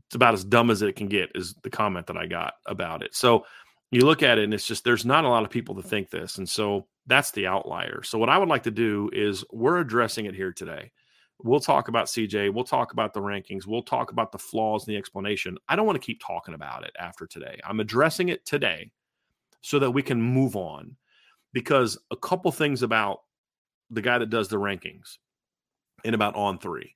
it's 0.07 0.15
about 0.15 0.35
as 0.35 0.45
dumb 0.45 0.71
as 0.71 0.83
it 0.83 0.97
can 0.97 1.09
get, 1.09 1.31
is 1.35 1.55
the 1.63 1.71
comment 1.71 2.07
that 2.07 2.17
I 2.17 2.27
got 2.27 2.55
about 2.67 3.03
it. 3.03 3.15
So 3.15 3.47
you 3.91 4.03
look 4.03 4.23
at 4.23 4.39
it 4.39 4.45
and 4.45 4.55
it's 4.55 4.67
just, 4.67 4.85
there's 4.85 5.05
not 5.05 5.25
a 5.25 5.29
lot 5.29 5.45
of 5.45 5.51
people 5.51 5.75
that 5.77 5.87
think 5.87 6.11
this. 6.11 6.39
And 6.39 6.49
so 6.49 6.87
that's 7.07 7.31
the 7.31 7.47
outlier. 7.47 8.03
So 8.03 8.19
what 8.19 8.31
I 8.31 8.39
would 8.39 8.49
like 8.49 8.63
to 8.65 8.71
do 8.71 9.11
is 9.13 9.45
we're 9.53 9.79
addressing 9.79 10.27
it 10.27 10.35
here 10.35 10.53
today. 10.53 10.91
We'll 11.43 11.61
talk 11.61 11.89
about 11.89 12.07
CJ. 12.07 12.53
We'll 12.53 12.65
talk 12.65 12.93
about 12.93 13.13
the 13.13 13.21
rankings. 13.21 13.67
We'll 13.67 13.83
talk 13.83 14.13
about 14.13 14.33
the 14.33 14.39
flaws 14.39 14.87
and 14.87 14.95
the 14.95 14.99
explanation. 14.99 15.59
I 15.69 15.77
don't 15.77 15.87
want 15.87 16.01
to 16.01 16.05
keep 16.05 16.21
talking 16.25 16.55
about 16.55 16.85
it 16.85 16.93
after 16.99 17.27
today. 17.27 17.59
I'm 17.65 17.81
addressing 17.81 18.29
it 18.29 18.47
today 18.47 18.91
so 19.61 19.79
that 19.79 19.91
we 19.91 20.03
can 20.03 20.21
move 20.21 20.57
on 20.57 20.97
because 21.53 21.99
a 22.11 22.17
couple 22.17 22.51
things 22.53 22.83
about 22.83 23.21
the 23.91 24.03
guy 24.03 24.19
that 24.19 24.31
does 24.31 24.49
the 24.49 24.57
rankings 24.57 25.19
in 26.03 26.15
about 26.15 26.35
on 26.35 26.59
three. 26.59 26.95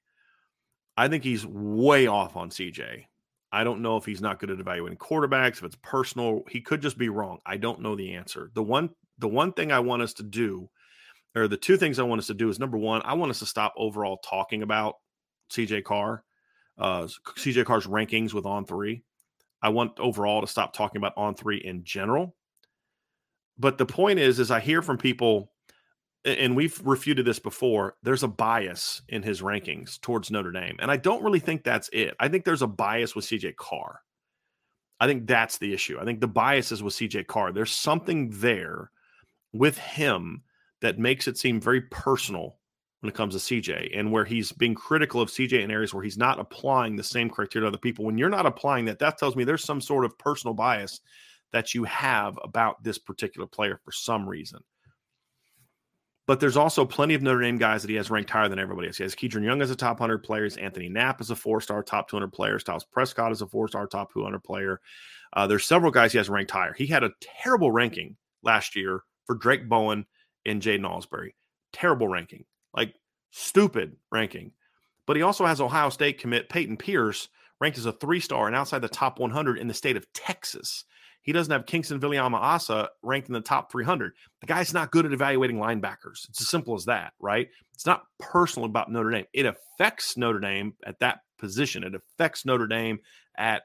I 0.97 1.09
think 1.09 1.23
he's 1.23 1.47
way 1.47 2.07
off 2.07 2.37
on 2.37 2.51
CJ. 2.51 3.05
I 3.51 3.65
don't 3.65 3.83
know 3.83 3.97
if 3.97 4.05
he's 4.05 4.21
not 4.21 4.41
good 4.41 4.51
at 4.51 4.61
evaluating 4.61 4.99
quarterbacks, 4.99 5.59
if 5.59 5.65
it's 5.65 5.79
personal. 5.83 6.43
He 6.51 6.61
could 6.61 6.83
just 6.83 6.99
be 6.99 7.09
wrong. 7.09 7.39
I 7.47 7.57
don't 7.57 7.81
know 7.81 7.97
the 7.97 8.15
answer. 8.15 8.51
The 8.55 8.63
one 8.63 8.91
the 9.19 9.29
one 9.29 9.53
thing 9.53 9.73
I 9.73 9.81
want 9.81 10.03
us 10.03 10.13
to 10.15 10.23
do, 10.23 10.69
or 11.35 11.49
the 11.49 11.57
two 11.57 11.77
things 11.77 11.99
I 11.99 12.05
want 12.05 12.21
us 12.21 12.27
to 12.29 12.35
do 12.35 12.49
is 12.49 12.59
number 12.59 12.79
one, 12.79 13.03
I 13.05 13.15
want 13.15 13.31
us 13.31 13.39
to 13.41 13.47
stop 13.47 13.75
overall 13.77 14.19
talking 14.19 14.63
about 14.63 14.97
CJ 15.51 15.85
Carr, 15.85 16.23
uh, 16.79 17.09
CJ 17.37 17.65
Carr's 17.65 17.87
rankings 17.87 18.33
with 18.33 18.47
on 18.47 18.65
three. 18.65 19.03
I 19.63 19.71
want 19.71 19.99
overall 19.99 20.41
to 20.41 20.47
stop 20.47 20.73
talking 20.73 20.99
about 20.99 21.15
on 21.17 21.35
three 21.35 21.59
in 21.59 21.83
general. 21.85 22.37
But 23.59 23.77
the 23.77 23.87
point 23.87 24.21
is, 24.21 24.39
is 24.39 24.51
I 24.51 24.61
hear 24.61 24.83
from 24.83 24.99
people 24.99 25.51
and 26.29 26.57
we've 26.57 26.81
refuted 26.85 27.27
this 27.27 27.39
before, 27.39 27.97
there's 28.03 28.23
a 28.23 28.29
bias 28.29 29.03
in 29.09 29.23
his 29.23 29.41
rankings 29.41 30.01
towards 30.01 30.31
Notre 30.31 30.53
Dame. 30.53 30.77
And 30.81 30.91
I 30.91 30.97
don't 30.97 31.23
really 31.23 31.41
think 31.41 31.65
that's 31.65 31.89
it. 31.93 32.15
I 32.21 32.29
think 32.29 32.45
there's 32.45 32.63
a 32.63 32.67
bias 32.67 33.15
with 33.15 33.25
CJ 33.25 33.57
Carr. 33.57 34.01
I 35.01 35.07
think 35.07 35.27
that's 35.27 35.59
the 35.59 35.73
issue. 35.73 35.99
I 36.01 36.05
think 36.05 36.21
the 36.21 36.29
bias 36.29 36.73
is 36.73 36.83
with 36.83 36.95
CJ 36.95 37.27
Carr. 37.27 37.53
There's 37.53 37.73
something 37.73 38.31
there 38.31 38.91
with 39.53 39.79
him 39.79 40.43
that 40.81 40.99
makes 40.99 41.29
it 41.29 41.39
seem 41.39 41.61
very 41.61 41.83
personal 41.83 42.59
when 43.01 43.09
it 43.09 43.15
comes 43.15 43.35
to 43.35 43.61
CJ 43.61 43.97
and 43.97 44.11
where 44.11 44.25
he's 44.25 44.51
being 44.51 44.75
critical 44.75 45.21
of 45.21 45.29
CJ 45.29 45.63
in 45.63 45.71
areas 45.71 45.95
where 45.95 46.03
he's 46.03 46.19
not 46.19 46.41
applying 46.41 46.97
the 46.97 47.05
same 47.05 47.31
criteria 47.31 47.65
to 47.65 47.69
other 47.69 47.79
people. 47.79 48.05
When 48.05 48.19
you're 48.19 48.29
not 48.29 48.47
applying 48.47 48.87
that, 48.87 48.99
that 48.99 49.19
tells 49.19 49.37
me 49.37 49.45
there's 49.45 49.65
some 49.65 49.81
sort 49.81 50.05
of 50.05 50.19
personal 50.19 50.55
bias 50.55 51.01
that 51.53 51.75
you 51.75 51.85
have 51.85 52.39
about 52.43 52.83
this 52.83 52.99
particular 52.99 53.47
player 53.47 53.81
for 53.85 53.93
some 53.93 54.29
reason. 54.29 54.61
But 56.29 56.41
there's 56.41 56.59
also 56.59 56.85
plenty 56.85 57.15
of 57.15 57.23
Notre 57.23 57.41
Dame 57.41 57.57
guys 57.57 57.81
that 57.81 57.89
he 57.89 57.97
has 57.97 58.11
ranked 58.11 58.29
higher 58.29 58.51
than 58.51 58.59
everybody 58.59 58.87
else. 58.87 58.99
He 58.99 59.03
has 59.03 59.15
Kedren 59.15 59.45
Young 59.45 59.63
as 59.63 59.71
a 59.71 59.75
top 59.75 59.99
100 59.99 60.19
player. 60.19 60.47
Anthony 60.61 60.91
Knapp 60.91 61.23
as 61.23 61.31
a 61.31 61.35
four 61.35 61.59
star 61.63 61.83
top 61.83 62.11
200 62.11 62.31
player. 62.31 62.59
Styles 62.59 62.85
Prescott 62.85 63.33
as 63.33 63.41
a 63.41 63.47
four 63.47 63.67
star 63.67 63.87
top 63.87 64.13
200 64.13 64.45
player. 64.45 64.79
Uh, 65.33 65.47
there's 65.47 65.65
several 65.65 65.91
guys 65.91 66.13
he 66.13 66.19
has 66.19 66.29
ranked 66.29 66.51
higher. 66.51 66.75
He 66.75 66.87
had 66.87 67.03
a 67.03 67.13
terrible 67.43 67.73
ranking 67.73 68.17
last 68.43 68.77
year 68.77 69.05
for 69.25 69.37
Drayk 69.37 69.71
Bowen 69.71 70.05
and 70.45 70.61
Jaiden 70.61 70.83
Ausberry. 70.83 71.31
Terrible 71.73 72.09
ranking, 72.09 72.45
like 72.77 72.95
stupid 73.31 73.97
ranking. 74.13 74.53
But 75.07 75.17
he 75.17 75.23
also 75.23 75.47
has 75.47 75.63
Ohio 75.63 75.89
State 75.89 76.21
commit 76.21 76.51
Payton 76.51 76.77
Pierce 76.77 77.31
ranked 77.59 77.79
as 77.79 77.87
a 77.87 77.93
three 77.93 78.21
star 78.21 78.49
and 78.49 78.55
outside 78.55 78.83
the 78.83 78.89
top 78.91 79.19
100 79.19 79.57
in 79.57 79.67
the 79.67 79.73
state 79.73 79.97
of 79.97 80.13
Texas. 80.13 80.85
He 81.29 81.33
doesn't 81.33 81.53
have 81.53 81.67
Kingston 81.67 82.01
Viliamu-Asa 82.01 82.89
ranked 83.03 83.29
in 83.29 83.35
the 83.35 83.43
top 83.43 83.71
300. 83.71 84.15
The 84.41 84.47
guy's 84.47 84.73
not 84.73 84.91
good 84.91 85.05
at 85.05 85.13
evaluating 85.13 85.59
linebackers. 85.59 86.27
It's 86.27 86.41
as 86.41 86.49
simple 86.49 86.75
as 86.75 86.87
that, 86.87 87.13
right? 87.21 87.51
It's 87.75 87.85
not 87.85 88.05
personal 88.19 88.65
about 88.65 88.91
Notre 88.91 89.11
Dame. 89.11 89.27
It 89.35 89.45
affects 89.45 90.17
Notre 90.17 90.41
Dame 90.41 90.73
at 90.87 90.99
that 91.01 91.19
position. 91.39 91.85
It 91.85 91.95
affects 91.95 92.47
Notre 92.47 92.67
Dame 92.67 93.01
at 93.37 93.65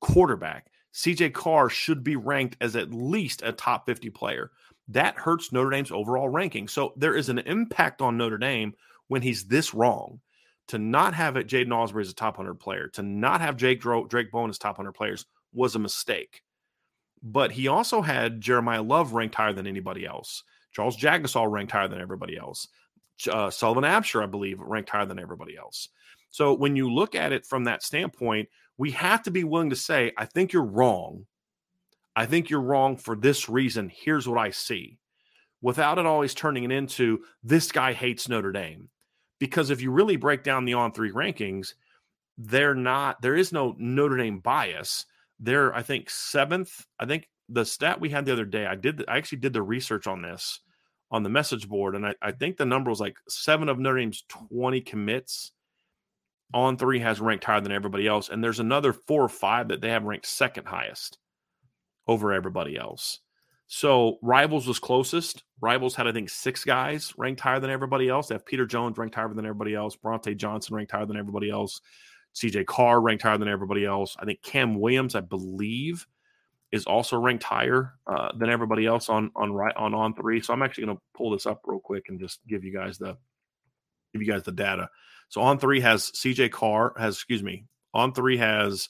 quarterback. 0.00 0.68
CJ 0.94 1.32
Carr 1.32 1.68
should 1.68 2.04
be 2.04 2.14
ranked 2.14 2.56
as 2.60 2.76
at 2.76 2.94
least 2.94 3.42
a 3.42 3.50
top 3.50 3.86
50 3.86 4.08
player. 4.10 4.52
That 4.86 5.16
hurts 5.16 5.50
Notre 5.50 5.70
Dame's 5.70 5.90
overall 5.90 6.28
ranking. 6.28 6.68
So 6.68 6.92
there 6.96 7.16
is 7.16 7.28
an 7.28 7.40
impact 7.40 8.00
on 8.02 8.18
Notre 8.18 8.38
Dame 8.38 8.72
when 9.08 9.22
he's 9.22 9.48
this 9.48 9.74
wrong. 9.74 10.20
To 10.68 10.78
not 10.78 11.14
have 11.14 11.36
it, 11.36 11.48
Jaiden 11.48 11.70
Ausberry 11.70 12.02
as 12.02 12.10
a 12.10 12.14
top 12.14 12.38
100 12.38 12.54
player, 12.60 12.86
to 12.90 13.02
not 13.02 13.40
have 13.40 13.56
Jake 13.56 13.82
Drayk 13.82 14.30
Bowen 14.30 14.48
as 14.48 14.58
top 14.58 14.78
100 14.78 14.92
players 14.92 15.26
was 15.52 15.74
a 15.74 15.80
mistake. 15.80 16.42
But 17.22 17.52
he 17.52 17.68
also 17.68 18.00
had 18.00 18.40
Jeremiyah 18.40 18.88
Love 18.88 19.12
ranked 19.12 19.34
higher 19.34 19.52
than 19.52 19.66
anybody 19.66 20.06
else. 20.06 20.42
Charles 20.72 20.96
Jagusah 20.96 21.50
ranked 21.50 21.72
higher 21.72 21.88
than 21.88 22.00
everybody 22.00 22.36
else. 22.36 22.68
Uh, 23.30 23.50
Sullivan 23.50 23.84
Absher, 23.84 24.22
I 24.22 24.26
believe, 24.26 24.60
ranked 24.60 24.90
higher 24.90 25.04
than 25.04 25.18
everybody 25.18 25.56
else. 25.56 25.88
So 26.30 26.54
when 26.54 26.76
you 26.76 26.92
look 26.92 27.14
at 27.14 27.32
it 27.32 27.44
from 27.44 27.64
that 27.64 27.82
standpoint, 27.82 28.48
we 28.78 28.92
have 28.92 29.22
to 29.24 29.30
be 29.30 29.44
willing 29.44 29.70
to 29.70 29.76
say, 29.76 30.12
I 30.16 30.24
think 30.24 30.52
you're 30.52 30.62
wrong. 30.64 31.26
I 32.16 32.26
think 32.26 32.48
you're 32.48 32.60
wrong 32.60 32.96
for 32.96 33.14
this 33.14 33.48
reason. 33.48 33.90
Here's 33.94 34.26
what 34.26 34.38
I 34.38 34.50
see. 34.50 34.98
Without 35.60 35.98
it 35.98 36.06
always 36.06 36.32
turning 36.32 36.64
it 36.64 36.72
into 36.72 37.20
this 37.42 37.70
guy 37.70 37.92
hates 37.92 38.28
Notre 38.28 38.52
Dame. 38.52 38.88
Because 39.38 39.70
if 39.70 39.82
you 39.82 39.90
really 39.90 40.16
break 40.16 40.42
down 40.42 40.64
the 40.64 40.74
on 40.74 40.92
three 40.92 41.12
rankings, 41.12 41.74
they're 42.38 42.74
not, 42.74 43.20
there 43.20 43.36
is 43.36 43.52
no 43.52 43.74
Notre 43.78 44.16
Dame 44.16 44.38
bias. 44.38 45.04
They're, 45.40 45.74
I 45.74 45.82
think, 45.82 46.10
seventh. 46.10 46.86
I 46.98 47.06
think 47.06 47.28
the 47.48 47.64
stat 47.64 48.00
we 48.00 48.10
had 48.10 48.26
the 48.26 48.32
other 48.32 48.44
day, 48.44 48.66
I 48.66 48.76
did, 48.76 49.04
I 49.08 49.16
actually 49.16 49.38
did 49.38 49.52
the 49.52 49.62
research 49.62 50.06
on 50.06 50.22
this 50.22 50.60
on 51.10 51.24
the 51.24 51.28
message 51.28 51.68
board, 51.68 51.96
and 51.96 52.06
I, 52.06 52.14
I 52.22 52.30
think 52.30 52.56
the 52.56 52.64
number 52.64 52.88
was 52.88 53.00
like 53.00 53.16
seven 53.28 53.68
of 53.68 53.78
Notre 53.80 53.98
Dame's 53.98 54.22
20 54.28 54.80
commits 54.82 55.52
on 56.52 56.76
three 56.76 57.00
has 57.00 57.20
ranked 57.20 57.44
higher 57.44 57.60
than 57.60 57.72
everybody 57.72 58.06
else. 58.06 58.28
And 58.28 58.42
there's 58.42 58.60
another 58.60 58.92
four 58.92 59.22
or 59.22 59.28
five 59.28 59.68
that 59.68 59.80
they 59.80 59.90
have 59.90 60.04
ranked 60.04 60.26
second 60.26 60.66
highest 60.66 61.18
over 62.06 62.32
everybody 62.32 62.76
else. 62.76 63.20
So 63.68 64.18
Rivals 64.20 64.66
was 64.66 64.80
closest. 64.80 65.44
Rivals 65.60 65.94
had, 65.94 66.08
I 66.08 66.12
think, 66.12 66.28
six 66.28 66.64
guys 66.64 67.12
ranked 67.16 67.40
higher 67.40 67.60
than 67.60 67.70
everybody 67.70 68.08
else. 68.08 68.26
They 68.26 68.34
have 68.34 68.46
Peter 68.46 68.66
Jones 68.66 68.98
ranked 68.98 69.14
higher 69.14 69.32
than 69.32 69.46
everybody 69.46 69.74
else. 69.74 69.96
Brauntae 69.96 70.36
Johnson 70.36 70.74
ranked 70.74 70.90
higher 70.90 71.06
than 71.06 71.16
everybody 71.16 71.50
else. 71.50 71.80
CJ 72.34 72.66
Carr 72.66 73.00
ranked 73.00 73.22
higher 73.22 73.38
than 73.38 73.48
everybody 73.48 73.84
else. 73.84 74.16
I 74.18 74.24
think 74.24 74.42
Cam 74.42 74.78
Williams, 74.78 75.14
I 75.14 75.20
believe, 75.20 76.06
is 76.72 76.86
also 76.86 77.18
ranked 77.18 77.44
higher 77.44 77.94
uh, 78.06 78.30
than 78.36 78.48
everybody 78.48 78.86
else 78.86 79.08
on 79.08 79.30
on 79.34 79.52
right 79.52 79.74
on 79.76 79.94
on 79.94 80.14
three. 80.14 80.40
So 80.40 80.52
I'm 80.52 80.62
actually 80.62 80.86
going 80.86 80.96
to 80.96 81.02
pull 81.14 81.30
this 81.30 81.46
up 81.46 81.62
real 81.64 81.80
quick 81.80 82.04
and 82.08 82.20
just 82.20 82.40
give 82.46 82.64
you 82.64 82.72
guys 82.72 82.98
the 82.98 83.16
give 84.12 84.22
you 84.22 84.28
guys 84.32 84.44
the 84.44 84.52
data. 84.52 84.88
So 85.28 85.40
on 85.40 85.58
three 85.58 85.80
has 85.80 86.10
CJ 86.12 86.52
Carr 86.52 86.94
has 86.96 87.14
excuse 87.14 87.42
me 87.42 87.66
on 87.92 88.12
three 88.12 88.36
has 88.36 88.88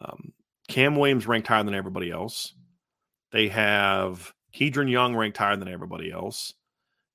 um, 0.00 0.32
Cam 0.68 0.96
Williams 0.96 1.26
ranked 1.26 1.48
higher 1.48 1.64
than 1.64 1.74
everybody 1.74 2.10
else. 2.10 2.54
They 3.32 3.48
have 3.48 4.32
Kedren 4.54 4.90
Young 4.90 5.14
ranked 5.16 5.38
higher 5.38 5.56
than 5.56 5.68
everybody 5.68 6.10
else. 6.10 6.54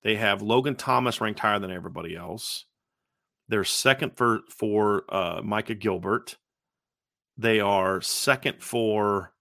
They 0.04 0.16
have 0.16 0.42
Logan 0.42 0.76
Thomas 0.76 1.22
ranked 1.22 1.40
higher 1.40 1.60
than 1.60 1.72
everybody 1.72 2.16
else. 2.16 2.66
They're 3.52 3.66
second 3.66 4.16
for 4.16 4.40
for 4.50 5.04
uh, 5.14 5.42
Micah 5.44 5.76
Gilbert. 5.76 6.38
They 7.38 7.60
are 7.60 8.00
second 8.00 8.64
for 8.64 9.34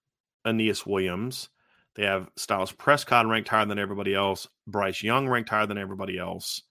Aneyas 0.45 0.85
Williams. 0.85 1.47
They 1.95 2.03
have 2.03 2.29
Styles 2.35 2.73
Prescott 2.73 3.25
ranked 3.25 3.47
higher 3.47 3.65
than 3.65 3.79
everybody 3.79 4.13
else. 4.13 4.49
Bryce 4.67 5.01
Young 5.01 5.29
ranked 5.29 5.49
higher 5.49 5.65
than 5.65 5.77
everybody 5.77 6.17
else. 6.17 6.61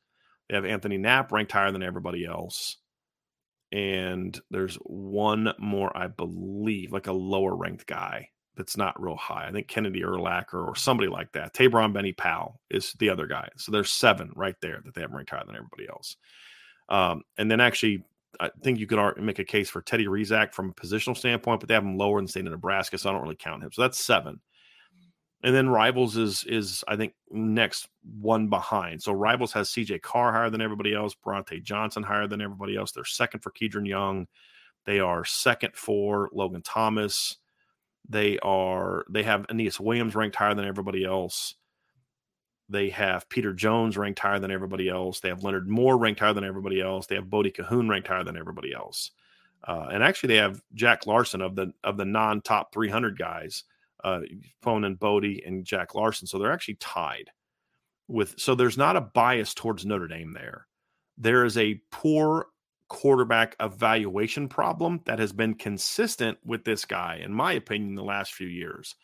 They 0.51 0.55
have 0.55 0.67
Anthony 0.67 0.99
Knapp 0.99 1.33
ranked 1.33 1.53
higher 1.53 1.73
than 1.73 1.83
everybody 1.83 2.27
else. 2.27 2.77
And 3.73 4.39
there's 4.51 4.77
one 4.77 5.55
more, 5.59 5.97
I 5.97 6.09
believe, 6.09 6.93
like 6.93 7.07
a 7.07 7.13
lower 7.13 7.57
ranked 7.57 7.87
guy 7.87 8.29
that's 8.55 8.77
not 8.77 9.01
real 9.01 9.17
high. 9.17 9.47
I 9.49 9.53
think 9.53 9.67
Kennedy 9.67 10.03
Urlacher 10.03 10.67
or 10.67 10.77
somebody 10.77 11.09
like 11.09 11.33
that. 11.33 11.55
Tabron 11.55 11.95
Benny 11.95 12.13
Powell 12.13 12.61
is 12.69 12.93
the 12.99 13.09
other 13.09 13.27
guy. 13.27 13.49
So 13.57 13.73
there's 13.73 13.91
seven 13.91 14.31
right 14.37 14.57
there 14.61 14.83
that 14.85 14.95
they 14.95 15.01
have 15.01 15.13
ranked 15.13 15.31
higher 15.31 15.45
than 15.47 15.57
everybody 15.57 15.89
else. 15.89 16.17
Um, 16.91 17.23
and 17.39 17.51
then 17.51 17.61
actually, 17.61 18.05
I 18.41 18.51
think 18.63 18.79
you 18.79 18.87
could 18.87 19.17
make 19.19 19.39
a 19.39 19.45
case 19.45 19.71
for 19.71 19.81
Teddy 19.83 20.07
Rezac 20.07 20.53
from 20.53 20.71
a 20.71 20.75
positional 20.75 21.17
standpoint, 21.17 21.61
but 21.61 21.69
they 21.69 21.75
have 21.75 21.85
him 21.85 21.97
lower 21.97 22.19
than 22.19 22.27
the 22.27 22.31
state 22.31 22.47
of 22.47 22.53
Nebraska, 22.53 22.99
so 22.99 23.09
I 23.09 23.13
don't 23.13 23.23
really 23.23 23.37
count 23.37 23.63
him. 23.63 23.71
So 23.73 23.83
that's 23.83 23.99
seven 23.99 24.41
and 25.43 25.55
then 25.55 25.69
Rivals 25.69 26.17
is 26.17 26.45
is 26.45 26.85
I 26.87 26.97
think 26.97 27.15
next 27.31 27.89
one 28.21 28.49
behind. 28.49 29.03
So 29.03 29.13
Rivals 29.13 29.53
has 29.53 29.71
CJ 29.71 30.03
Carr 30.03 30.33
higher 30.33 30.51
than 30.51 30.61
everybody 30.61 30.95
else, 30.95 31.15
Brauntae 31.15 31.63
Johnson 31.63 32.03
higher 32.03 32.27
than 32.27 32.41
everybody 32.41 32.77
else. 32.77 32.93
They're 32.93 33.05
second 33.05 33.41
for 33.41 33.51
Kedren 33.51 33.87
Young. 33.87 34.27
They 34.85 35.01
are 35.01 35.25
second 35.25 35.75
for 35.75 36.29
Logan 36.33 36.63
Thomas. 36.63 37.39
They 38.09 38.39
are 38.41 39.05
they 39.09 39.23
have 39.23 39.47
Aneyas 39.47 39.81
Williams 39.81 40.15
ranked 40.15 40.37
higher 40.37 40.55
than 40.55 40.67
everybody 40.67 41.05
else. 41.05 41.55
They 42.71 42.91
have 42.91 43.29
Peter 43.29 43.53
Jones 43.53 43.97
ranked 43.97 44.21
higher 44.21 44.39
than 44.39 44.53
everybody 44.53 44.89
else. 44.89 45.21
They 45.21 45.29
have 45.29 45.43
Leonard 45.43 45.69
Moore 45.69 45.99
ranked 45.99 46.21
higher 46.21 46.33
than 46.33 46.45
everybody 46.45 46.81
else. 46.81 47.07
They 47.07 47.17
have 47.17 47.29
Bodie 47.29 47.51
Kahoun 47.51 47.91
ranked 47.91 48.09
higher 48.09 48.25
than 48.25 48.37
everybody 48.37 48.73
else. 48.73 49.11
Uh, 49.67 49.89
and 49.93 50.03
actually, 50.03 50.29
they 50.29 50.41
have 50.41 50.63
Jack 50.75 51.07
Larsen 51.07 51.43
of 51.43 51.57
the 51.57 51.73
of 51.85 51.97
the 51.97 52.05
non 52.05 52.41
top 52.41 52.73
300 52.73 53.19
guys 53.19 53.65
uh, 54.05 54.21
Phone 54.63 54.85
and 54.85 54.99
Bodie 54.99 55.43
and 55.45 55.65
Jack 55.65 55.95
Larsen. 55.95 56.27
So 56.27 56.39
they're 56.39 56.53
actually 56.53 56.77
tied 56.77 57.31
with. 58.09 58.39
So 58.39 58.55
there's 58.55 58.79
not 58.79 58.97
a 58.97 59.01
bias 59.01 59.53
towards 59.53 59.85
Notre 59.85 60.09
Dame 60.09 60.33
there. 60.33 60.67
There 61.19 61.45
is 61.45 61.59
a 61.59 61.81
poor 61.91 62.47
quarterback 62.89 63.55
evaluation 63.61 64.49
problem 64.49 65.01
that 65.05 65.19
has 65.19 65.33
been 65.33 65.55
consistent 65.55 66.39
with 66.45 66.65
this 66.65 66.85
guy, 66.85 67.21
in 67.23 67.33
my 67.33 67.53
opinion, 67.53 67.95
the 67.95 68.03
last 68.03 68.33
few 68.33 68.49
years. 68.49 68.97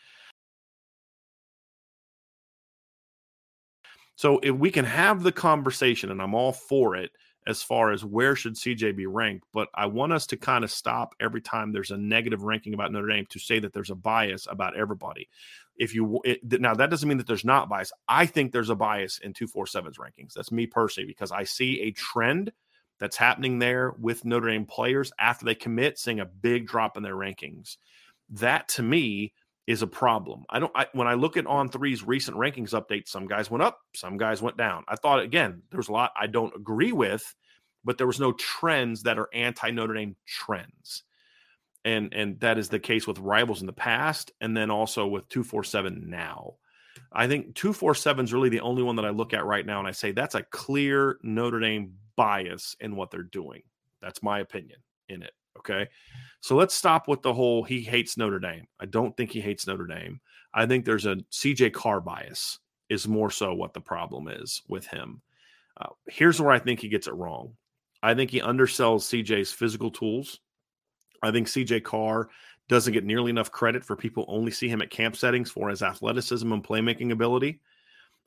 So 4.17 4.41
if 4.43 4.55
we 4.55 4.71
can 4.71 4.85
have 4.85 5.23
the 5.23 5.33
conversation, 5.33 6.11
and 6.11 6.21
I'm 6.21 6.35
all 6.35 6.53
for 6.53 6.97
it, 6.97 7.13
as 7.47 7.63
far 7.63 7.93
as 7.93 8.05
where 8.05 8.35
should 8.35 8.55
CJ 8.55 8.97
be 8.97 9.07
ranked, 9.07 9.47
but 9.53 9.69
I 9.75 9.87
want 9.87 10.13
us 10.13 10.27
to 10.29 10.37
kind 10.37 10.65
of 10.65 10.71
stop 10.71 11.15
every 11.21 11.41
time 11.41 11.71
there's 11.71 11.93
a 11.93 11.97
negative 11.97 12.43
ranking 12.43 12.75
about 12.75 12.91
Notre 12.91 13.09
Dame 13.09 13.27
to 13.31 13.39
say 13.39 13.61
that 13.61 13.73
there's 13.73 13.91
a 13.91 13.95
bias 13.95 14.49
about 14.51 14.77
everybody. 14.77 15.29
If 15.77 15.95
you 15.95 16.21
it, 16.25 16.41
now 16.61 16.75
that 16.75 16.91
doesn't 16.91 17.09
mean 17.09 17.19
that 17.19 17.27
there's 17.27 17.45
not 17.45 17.69
bias. 17.69 17.93
I 18.09 18.27
think 18.27 18.51
there's 18.51 18.71
a 18.71 18.75
bias 18.75 19.19
in 19.19 19.33
247's 19.33 19.99
rankings. 19.99 20.33
That's 20.35 20.51
me 20.51 20.67
personally 20.67 21.07
because 21.07 21.31
I 21.31 21.45
see 21.45 21.83
a 21.83 21.93
trend 21.93 22.51
that's 22.99 23.17
happening 23.17 23.59
there 23.59 23.95
with 24.01 24.25
Notre 24.25 24.51
Dame 24.51 24.65
players 24.65 25.13
after 25.19 25.45
they 25.45 25.55
commit, 25.55 25.99
seeing 25.99 26.19
a 26.19 26.27
big 26.27 26.67
drop 26.67 26.97
in 26.97 27.03
their 27.03 27.15
rankings. 27.15 27.77
That 28.31 28.67
to 28.71 28.83
me 28.83 29.33
is 29.67 29.83
a 29.83 29.87
problem. 29.87 30.45
I 30.49 30.61
don't. 30.61 30.73
I, 30.75 30.87
when 30.93 31.09
I 31.09 31.15
look 31.15 31.37
at 31.37 31.47
on 31.47 31.69
three's 31.69 32.05
recent 32.05 32.37
rankings 32.37 32.71
updates, 32.71 33.09
some 33.09 33.27
guys 33.27 33.51
went 33.51 33.63
up, 33.63 33.81
some 33.95 34.17
guys 34.17 34.41
went 34.41 34.57
down. 34.57 34.85
I 34.87 34.97
thought 34.97 35.21
again, 35.21 35.63
there's 35.71 35.89
a 35.89 35.93
lot 35.93 36.13
I 36.19 36.29
don't 36.29 36.55
agree 36.55 36.93
with, 36.93 37.35
but 37.85 37.99
there 37.99 38.07
was 38.07 38.21
no 38.21 38.33
trends 38.33 39.03
that 39.03 39.19
are 39.19 39.29
anti 39.33 39.71
Notre 39.71 39.95
Dame 39.95 40.17
trends, 40.25 41.03
and 41.85 42.15
and 42.15 42.41
that 42.41 42.59
is 42.59 42.69
the 42.69 42.79
case 42.79 43.07
with 43.07 43.19
rivals 43.19 43.61
in 43.61 43.67
the 43.67 43.73
past, 43.73 44.31
and 44.41 44.57
then 44.57 44.71
also 44.71 45.07
with 45.07 45.29
two 45.29 45.43
four 45.43 45.65
seven 45.65 46.11
now. 46.11 46.55
I 47.13 47.27
think 47.27 47.55
two 47.55 47.73
four 47.73 47.95
seven 47.95 48.25
is 48.25 48.33
really 48.33 48.51
the 48.51 48.61
only 48.61 48.85
one 48.85 48.97
that 48.97 49.05
I 49.05 49.11
look 49.11 49.35
at 49.35 49.45
right 49.45 49.67
now, 49.67 49.81
and 49.81 49.89
I 49.89 49.93
say 49.93 50.13
that's 50.13 50.37
a 50.37 50.45
clear 50.45 51.19
Notre 51.23 51.61
Dame 51.61 51.95
bias 52.15 52.77
in 52.79 52.95
what 52.95 53.11
they're 53.11 53.23
doing. 53.23 53.63
That's 54.01 54.23
my 54.23 54.39
opinion 54.39 54.79
in 55.09 55.23
it. 55.23 55.33
Okay. 55.59 55.89
So 56.41 56.55
let's 56.57 56.75
stop 56.75 57.09
with 57.09 57.23
the 57.23 57.35
whole 57.35 57.65
he 57.65 57.81
hates 57.81 58.17
Notre 58.17 58.39
Dame. 58.39 58.67
I 58.81 58.87
don't 58.87 59.17
think 59.17 59.31
he 59.31 59.41
hates 59.41 59.67
Notre 59.67 59.87
Dame. 59.87 60.21
I 60.55 60.67
think 60.67 60.85
there's 60.85 61.07
a 61.07 61.17
CJ 61.33 61.73
Carr 61.73 62.01
bias, 62.01 62.59
is 62.89 63.09
more 63.09 63.31
so 63.31 63.55
what 63.55 63.75
the 63.75 63.81
problem 63.81 64.29
is 64.29 64.63
with 64.69 64.87
him. 64.87 65.23
Uh, 65.81 65.89
here's 66.07 66.41
where 66.41 66.53
I 66.53 66.59
think 66.59 66.81
he 66.81 66.89
gets 66.89 67.07
it 67.07 67.15
wrong. 67.15 67.53
I 68.03 68.15
think 68.15 68.31
he 68.31 68.41
undersells 68.41 69.25
CJ's 69.25 69.53
physical 69.53 69.91
tools. 69.91 70.41
I 71.23 71.31
think 71.31 71.49
CJ 71.49 71.83
Carr 71.83 72.29
doesn't 72.69 72.93
get 72.93 73.05
nearly 73.05 73.31
enough 73.31 73.51
credit 73.51 73.85
for 73.85 73.97
people 73.97 74.25
only 74.29 74.51
see 74.51 74.69
him 74.69 74.83
at 74.83 74.91
camp 74.91 75.17
settings 75.17 75.51
for 75.51 75.69
his 75.69 75.83
athleticism 75.83 76.51
and 76.53 76.65
playmaking 76.65 77.13
ability. 77.13 77.61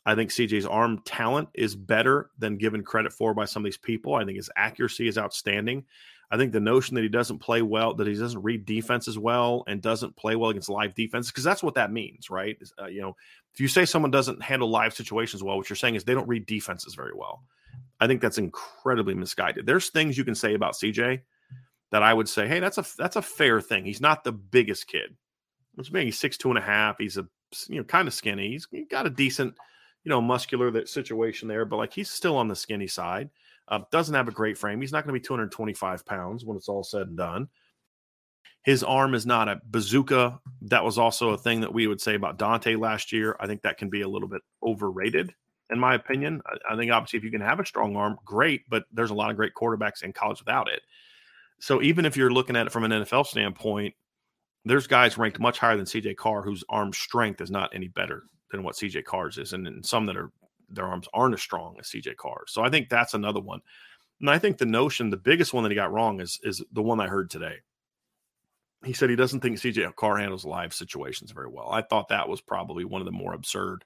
I 0.06 0.16
think 0.16 0.30
CJ's 0.32 0.66
arm 0.66 1.02
talent 1.06 1.50
is 1.54 1.76
better 1.76 2.30
than 2.38 2.58
given 2.58 2.84
credit 2.84 3.14
for 3.14 3.34
by 3.34 3.46
some 3.46 3.62
of 3.62 3.66
these 3.66 3.78
people. 3.78 4.16
I 4.16 4.26
think 4.26 4.38
his 4.38 4.50
accuracy 4.56 5.08
is 5.08 5.18
outstanding. 5.18 5.86
I 6.32 6.38
think 6.38 6.52
the 6.52 6.60
notion 6.60 6.96
that 6.96 7.02
he 7.02 7.10
doesn't 7.10 7.40
play 7.40 7.62
well, 7.62 7.96
that 7.96 8.06
he 8.06 8.14
doesn't 8.14 8.44
read 8.44 8.66
defenses 8.66 9.18
well, 9.18 9.64
and 9.68 9.82
doesn't 9.82 10.16
play 10.16 10.36
well 10.36 10.52
against 10.52 10.70
live 10.70 10.94
defense, 10.94 11.32
because 11.32 11.44
that's 11.44 11.64
what 11.64 11.76
that 11.76 11.92
means, 11.92 12.30
right? 12.30 12.58
Uh, 12.80 12.86
you 12.86 13.02
know, 13.02 13.16
if 13.54 13.60
you 13.60 13.68
say 13.68 13.86
someone 13.86 14.12
doesn't 14.12 14.42
handle 14.44 14.70
live 14.70 14.94
situations 14.94 15.42
well, 15.42 15.58
what 15.58 15.70
you're 15.70 15.76
saying 15.76 15.96
is 15.96 16.04
they 16.04 16.14
don't 16.14 16.28
read 16.28 16.46
defenses 16.46 16.94
very 16.94 17.14
well. 17.16 17.44
I 18.00 18.08
think 18.08 18.22
that's 18.22 18.38
incredibly 18.38 19.16
misguided. 19.16 19.66
There's 19.66 19.90
things 19.90 20.18
you 20.18 20.24
can 20.24 20.36
say 20.36 20.54
about 20.54 20.74
CJ 20.74 21.22
that 21.92 22.04
I 22.04 22.14
would 22.14 22.30
say, 22.30 22.48
hey, 22.48 22.60
that's 22.60 22.78
a 22.78 22.86
that's 22.98 23.16
a 23.16 23.22
fair 23.22 23.60
thing. 23.60 23.86
He's 23.86 24.02
not 24.02 24.24
the 24.24 24.32
biggest 24.32 24.88
kid. 24.88 25.16
Which 25.76 25.92
means 25.92 26.06
he's 26.06 26.20
six 26.20 26.38
two 26.38 26.50
and 26.50 26.58
a 26.58 26.62
half. 26.62 26.98
He's 27.00 27.18
a 27.18 27.28
you 27.68 27.78
know 27.78 27.84
kind 27.84 28.08
of 28.08 28.14
skinny. 28.14 28.52
He's 28.52 28.68
got 28.90 29.08
a 29.08 29.10
decent 29.10 29.56
you 30.04 30.10
know 30.10 30.22
muscular 30.22 30.72
that 30.72 30.90
situation 30.90 31.48
there, 31.48 31.66
but 31.66 31.78
like 31.78 31.94
he's 31.94 32.10
still 32.10 32.38
on 32.38 32.48
the 32.48 32.56
skinny 32.56 32.88
side. 32.88 33.30
Uh, 33.70 33.82
doesn't 33.92 34.16
have 34.16 34.28
a 34.28 34.32
great 34.32 34.58
frame. 34.58 34.82
He's 34.82 34.92
not 34.92 35.06
going 35.06 35.14
to 35.14 35.20
be 35.20 35.26
225 35.26 36.06
pounds 36.06 36.44
when 36.44 36.58
it's 36.58 36.68
all 36.68 36.84
said 36.84 37.08
and 37.08 37.18
done. 37.18 37.48
His 38.64 38.84
arm 38.84 39.14
is 39.14 39.26
not 39.26 39.48
a 39.48 39.62
bazooka. 39.64 40.40
That 40.64 40.84
was 40.84 40.98
also 40.98 41.30
a 41.30 41.38
thing 41.38 41.62
that 41.62 41.74
we 41.74 41.88
would 41.88 42.02
say 42.02 42.16
about 42.16 42.38
Dante 42.38 42.76
last 42.76 43.12
year. 43.12 43.36
I 43.40 43.48
think 43.48 43.62
that 43.62 43.78
can 43.78 43.90
be 43.90 44.02
a 44.02 44.08
little 44.08 44.28
bit 44.28 44.42
overrated, 44.62 45.34
in 45.70 45.80
my 45.80 45.96
opinion. 45.96 46.42
I, 46.46 46.74
I 46.74 46.78
think 46.78 46.92
obviously 46.92 47.18
if 47.18 47.24
you 47.24 47.32
can 47.32 47.42
have 47.42 47.60
a 47.60 47.66
strong 47.66 47.96
arm, 47.96 48.18
great, 48.26 48.64
but 48.70 48.86
there's 48.92 49.12
a 49.12 49.16
lot 49.16 49.30
of 49.30 49.38
great 49.38 49.54
quarterbacks 49.54 50.04
in 50.04 50.14
college 50.14 50.40
without 50.40 50.68
it. 50.68 50.82
So 51.60 51.82
even 51.82 52.06
if 52.06 52.18
you're 52.18 52.34
looking 52.34 52.56
at 52.56 52.68
it 52.68 52.72
from 52.72 52.86
an 52.86 52.92
NFL 52.92 53.28
standpoint, 53.28 53.94
there's 54.66 54.88
guys 54.88 55.18
ranked 55.18 55.40
much 55.40 55.60
higher 55.60 55.78
than 55.78 55.86
CJ 55.86 56.18
Carr 56.18 56.42
whose 56.42 56.64
arm 56.70 56.92
strength 56.92 57.42
is 57.42 57.52
not 57.52 57.74
any 57.74 57.88
better 57.88 58.24
than 58.52 58.64
what 58.64 58.76
CJ 58.76 59.06
Carr's 59.06 59.38
is, 59.38 59.54
and, 59.54 59.68
and 59.68 59.86
some 59.86 60.06
that 60.08 60.18
are 60.18 60.32
their 60.72 60.86
arms 60.86 61.08
aren't 61.14 61.34
as 61.34 61.42
strong 61.42 61.76
as 61.80 61.88
CJ 61.88 62.16
Carr. 62.18 62.44
So 62.48 62.64
I 62.64 62.70
think 62.70 62.90
that's 62.90 63.14
another 63.14 63.40
one. 63.40 63.62
And 64.22 64.30
I 64.30 64.40
think 64.40 64.58
the 64.58 64.66
notion, 64.66 65.10
the 65.10 65.18
biggest 65.18 65.54
one 65.54 65.64
that 65.64 65.70
he 65.70 65.76
got 65.76 65.92
wrong 65.92 66.20
is 66.20 66.40
is 66.44 66.64
the 66.72 66.82
one 66.84 67.00
I 67.00 67.08
heard 67.08 67.30
today. 67.30 67.58
He 68.86 68.94
said 68.94 69.10
he 69.10 69.16
doesn't 69.16 69.42
think 69.42 69.58
CJ 69.58 69.96
Carr 69.96 70.18
handles 70.18 70.46
live 70.46 70.74
situations 70.74 71.32
very 71.32 71.50
well. 71.50 71.70
I 71.70 71.82
thought 71.82 72.10
that 72.10 72.30
was 72.30 72.42
probably 72.42 72.86
one 72.86 73.02
of 73.02 73.06
the 73.06 73.12
more 73.12 73.34
absurd 73.34 73.84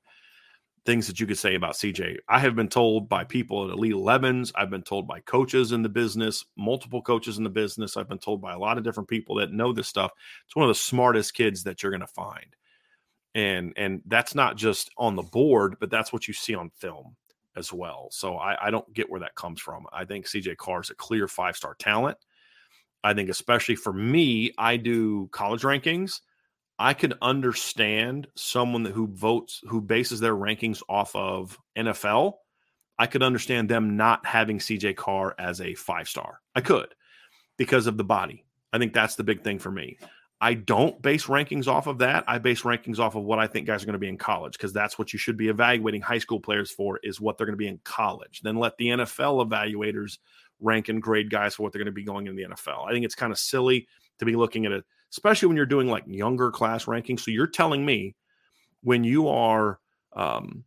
things 0.86 1.08
that 1.08 1.20
you 1.20 1.26
could 1.26 1.38
say 1.38 1.56
about 1.56 1.76
CJ. 1.76 2.18
I 2.28 2.40
have 2.40 2.56
been 2.56 2.68
told 2.68 3.08
by 3.08 3.24
people 3.24 3.66
at 3.66 3.74
Elite 3.74 3.94
11s, 3.94 4.52
I've 4.56 4.70
been 4.70 4.84
told 4.84 5.08
by 5.08 5.22
coaches 5.22 5.72
in 5.72 5.82
the 5.82 5.90
business, 5.90 6.46
multiple 6.58 7.02
coaches 7.02 7.38
in 7.38 7.44
the 7.44 7.50
business, 7.50 7.96
I've 7.96 8.10
been 8.10 8.20
told 8.20 8.42
by 8.42 8.54
a 8.54 8.60
lot 8.60 8.78
of 8.78 8.84
different 8.84 9.10
people 9.10 9.36
that 9.36 9.54
know 9.54 9.72
this 9.72 9.88
stuff. 9.88 10.12
It's 10.46 10.56
one 10.56 10.64
of 10.64 10.70
the 10.70 10.76
smartest 10.76 11.34
kids 11.34 11.64
that 11.64 11.82
you're 11.82 11.92
going 11.92 12.02
to 12.02 12.08
find. 12.08 12.56
And 13.36 13.74
and 13.78 14.02
that's 14.06 14.36
not 14.36 14.58
just 14.58 14.92
on 14.98 15.16
the 15.16 15.24
board, 15.24 15.78
but 15.80 15.90
that's 15.90 16.14
what 16.14 16.28
you 16.28 16.34
see 16.34 16.54
on 16.54 16.70
film 16.70 17.16
as 17.56 17.72
well. 17.74 18.10
So 18.12 18.38
I, 18.38 18.68
I 18.68 18.72
don't 18.72 18.92
get 18.94 19.10
where 19.10 19.22
that 19.22 19.36
comes 19.36 19.60
from. 19.60 19.86
I 19.92 20.06
think 20.06 20.26
CJ 20.26 20.58
Carr 20.58 20.82
is 20.82 20.90
a 20.90 20.96
clear 20.96 21.28
five-star 21.28 21.76
talent. 21.76 22.18
I 23.04 23.14
think 23.14 23.30
especially 23.30 23.76
for 23.76 23.94
me, 23.94 24.54
I 24.58 24.78
do 24.78 25.28
college 25.32 25.62
rankings 25.64 26.20
I 26.80 26.94
could 26.94 27.14
understand 27.22 28.28
someone 28.36 28.86
who 28.86 29.08
votes 29.08 29.62
who 29.68 29.80
bases 29.82 30.20
their 30.20 30.36
rankings 30.36 30.82
off 30.90 31.16
of 31.16 31.58
NFL. 31.78 32.34
I 32.98 33.08
could 33.08 33.24
understand 33.24 33.70
them 33.70 33.96
not 33.96 34.26
having 34.26 34.60
CJ 34.60 34.96
Carr 34.96 35.36
as 35.38 35.62
a 35.62 35.76
five 35.76 36.08
star. 36.08 36.42
I 36.56 36.62
could 36.62 36.94
because 37.58 37.88
of 37.88 37.98
the 37.98 38.04
body. 38.04 38.44
I 38.72 38.80
think 38.80 38.94
that's 38.94 39.16
the 39.16 39.24
big 39.24 39.44
thing 39.44 39.60
for 39.60 39.72
me. 39.72 39.98
I 40.44 40.56
don't 40.56 41.02
base 41.02 41.28
rankings 41.28 41.70
off 41.70 41.88
of 41.88 42.00
that. 42.00 42.26
I 42.28 42.38
base 42.38 42.64
rankings 42.64 43.00
off 43.00 43.16
of 43.16 43.24
what 43.24 43.40
I 43.40 43.48
think 43.48 43.66
guys 43.66 43.82
are 43.82 43.86
going 43.86 43.94
to 43.94 44.00
be 44.00 44.10
in 44.10 44.18
college 44.18 44.52
because 44.52 44.74
that's 44.74 45.00
what 45.00 45.14
you 45.14 45.18
should 45.18 45.38
be 45.38 45.48
evaluating 45.48 46.02
high 46.02 46.18
school 46.18 46.42
players 46.42 46.70
for 46.70 47.00
is 47.02 47.22
what 47.22 47.38
they're 47.38 47.48
going 47.48 47.54
to 47.54 47.58
be 47.58 47.70
in 47.70 47.80
college. 47.86 48.42
Then 48.44 48.58
let 48.58 48.76
the 48.76 48.88
NFL 48.88 49.48
evaluators 49.48 50.18
rank 50.60 50.90
and 50.90 51.02
grade 51.02 51.32
guys 51.32 51.56
for 51.56 51.64
what 51.64 51.72
they're 51.72 51.80
going 51.80 51.86
to 51.86 51.94
be 51.94 52.04
going 52.04 52.28
in 52.28 52.36
the 52.36 52.44
NFL. 52.44 52.86
I 52.86 52.92
think 52.92 53.06
it's 53.06 53.16
kind 53.16 53.32
of 53.32 53.40
silly 53.40 53.88
to 54.20 54.26
be 54.26 54.36
looking 54.36 54.66
at 54.66 54.74
it, 54.74 54.84
especially 55.14 55.48
when 55.48 55.56
you're 55.56 55.66
doing 55.66 55.88
like 55.88 56.04
younger 56.08 56.52
class 56.52 56.84
rankings. 56.88 57.22
So 57.22 57.32
you're 57.32 57.48
telling 57.48 57.86
me 57.86 58.14
when 58.82 59.06
you 59.06 59.30
are 59.30 59.80
um, 60.12 60.66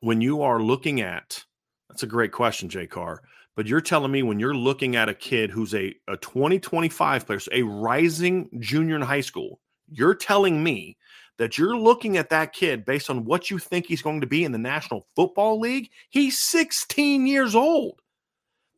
when 0.00 0.22
you 0.22 0.40
are 0.40 0.62
looking 0.62 1.02
at 1.02 1.44
that's 1.92 2.02
a 2.02 2.06
great 2.06 2.32
question, 2.32 2.70
Jay 2.70 2.86
Carr. 2.86 3.22
But 3.54 3.66
you're 3.66 3.82
telling 3.82 4.10
me 4.10 4.22
when 4.22 4.40
you're 4.40 4.54
looking 4.54 4.96
at 4.96 5.10
a 5.10 5.14
kid 5.14 5.50
who's 5.50 5.74
a, 5.74 5.94
a 6.08 6.16
2025 6.16 7.26
player, 7.26 7.38
so 7.38 7.50
a 7.52 7.62
rising 7.62 8.48
junior 8.60 8.96
in 8.96 9.02
high 9.02 9.20
school, 9.20 9.60
you're 9.90 10.14
telling 10.14 10.64
me 10.64 10.96
that 11.36 11.58
you're 11.58 11.76
looking 11.76 12.16
at 12.16 12.30
that 12.30 12.54
kid 12.54 12.86
based 12.86 13.10
on 13.10 13.26
what 13.26 13.50
you 13.50 13.58
think 13.58 13.84
he's 13.84 14.00
going 14.00 14.22
to 14.22 14.26
be 14.26 14.42
in 14.42 14.52
the 14.52 14.58
National 14.58 15.06
Football 15.14 15.60
League. 15.60 15.90
He's 16.08 16.42
16 16.44 17.26
years 17.26 17.54
old. 17.54 18.00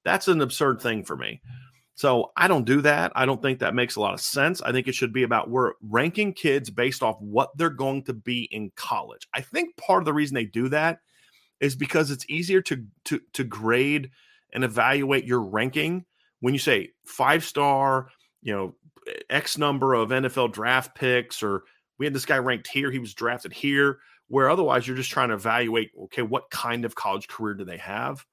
That's 0.04 0.26
an 0.26 0.40
absurd 0.40 0.80
thing 0.80 1.04
for 1.04 1.16
me. 1.16 1.40
So 1.94 2.32
I 2.36 2.48
don't 2.48 2.64
do 2.64 2.80
that. 2.80 3.12
I 3.14 3.26
don't 3.26 3.40
think 3.40 3.60
that 3.60 3.76
makes 3.76 3.94
a 3.94 4.00
lot 4.00 4.14
of 4.14 4.20
sense. 4.20 4.60
I 4.60 4.72
think 4.72 4.88
it 4.88 4.96
should 4.96 5.12
be 5.12 5.22
about 5.22 5.50
we're 5.50 5.74
ranking 5.82 6.32
kids 6.32 6.68
based 6.68 7.04
off 7.04 7.20
what 7.20 7.56
they're 7.56 7.70
going 7.70 8.02
to 8.04 8.12
be 8.12 8.48
in 8.50 8.72
college. 8.74 9.28
I 9.32 9.40
think 9.40 9.76
part 9.76 10.02
of 10.02 10.04
the 10.04 10.12
reason 10.12 10.34
they 10.34 10.46
do 10.46 10.68
that 10.70 10.98
is 11.60 11.76
because 11.76 12.10
it's 12.10 12.28
easier 12.28 12.60
to 12.62 12.84
to 13.06 13.20
to 13.32 13.44
grade 13.44 14.10
and 14.52 14.64
evaluate 14.64 15.24
your 15.24 15.40
ranking 15.40 16.04
when 16.44 16.52
you 16.52 16.60
say 16.60 16.90
five 17.06 17.42
star, 17.42 18.08
you 18.42 18.54
know, 18.54 18.74
X 19.30 19.56
number 19.56 19.94
of 19.94 20.10
NFL 20.10 20.52
draft 20.52 20.94
picks, 20.94 21.42
or 21.42 21.62
we 21.98 22.04
had 22.04 22.12
this 22.12 22.26
guy 22.26 22.36
ranked 22.36 22.68
here, 22.68 22.90
he 22.90 22.98
was 22.98 23.14
drafted 23.14 23.54
here, 23.54 23.98
where 24.28 24.50
otherwise 24.50 24.86
you're 24.86 24.94
just 24.94 25.10
trying 25.10 25.30
to 25.30 25.36
evaluate, 25.36 25.90
okay, 26.04 26.20
what 26.20 26.50
kind 26.50 26.84
of 26.84 26.94
college 26.94 27.28
career 27.28 27.54
do 27.54 27.64
they 27.64 27.78
have? 27.78 28.26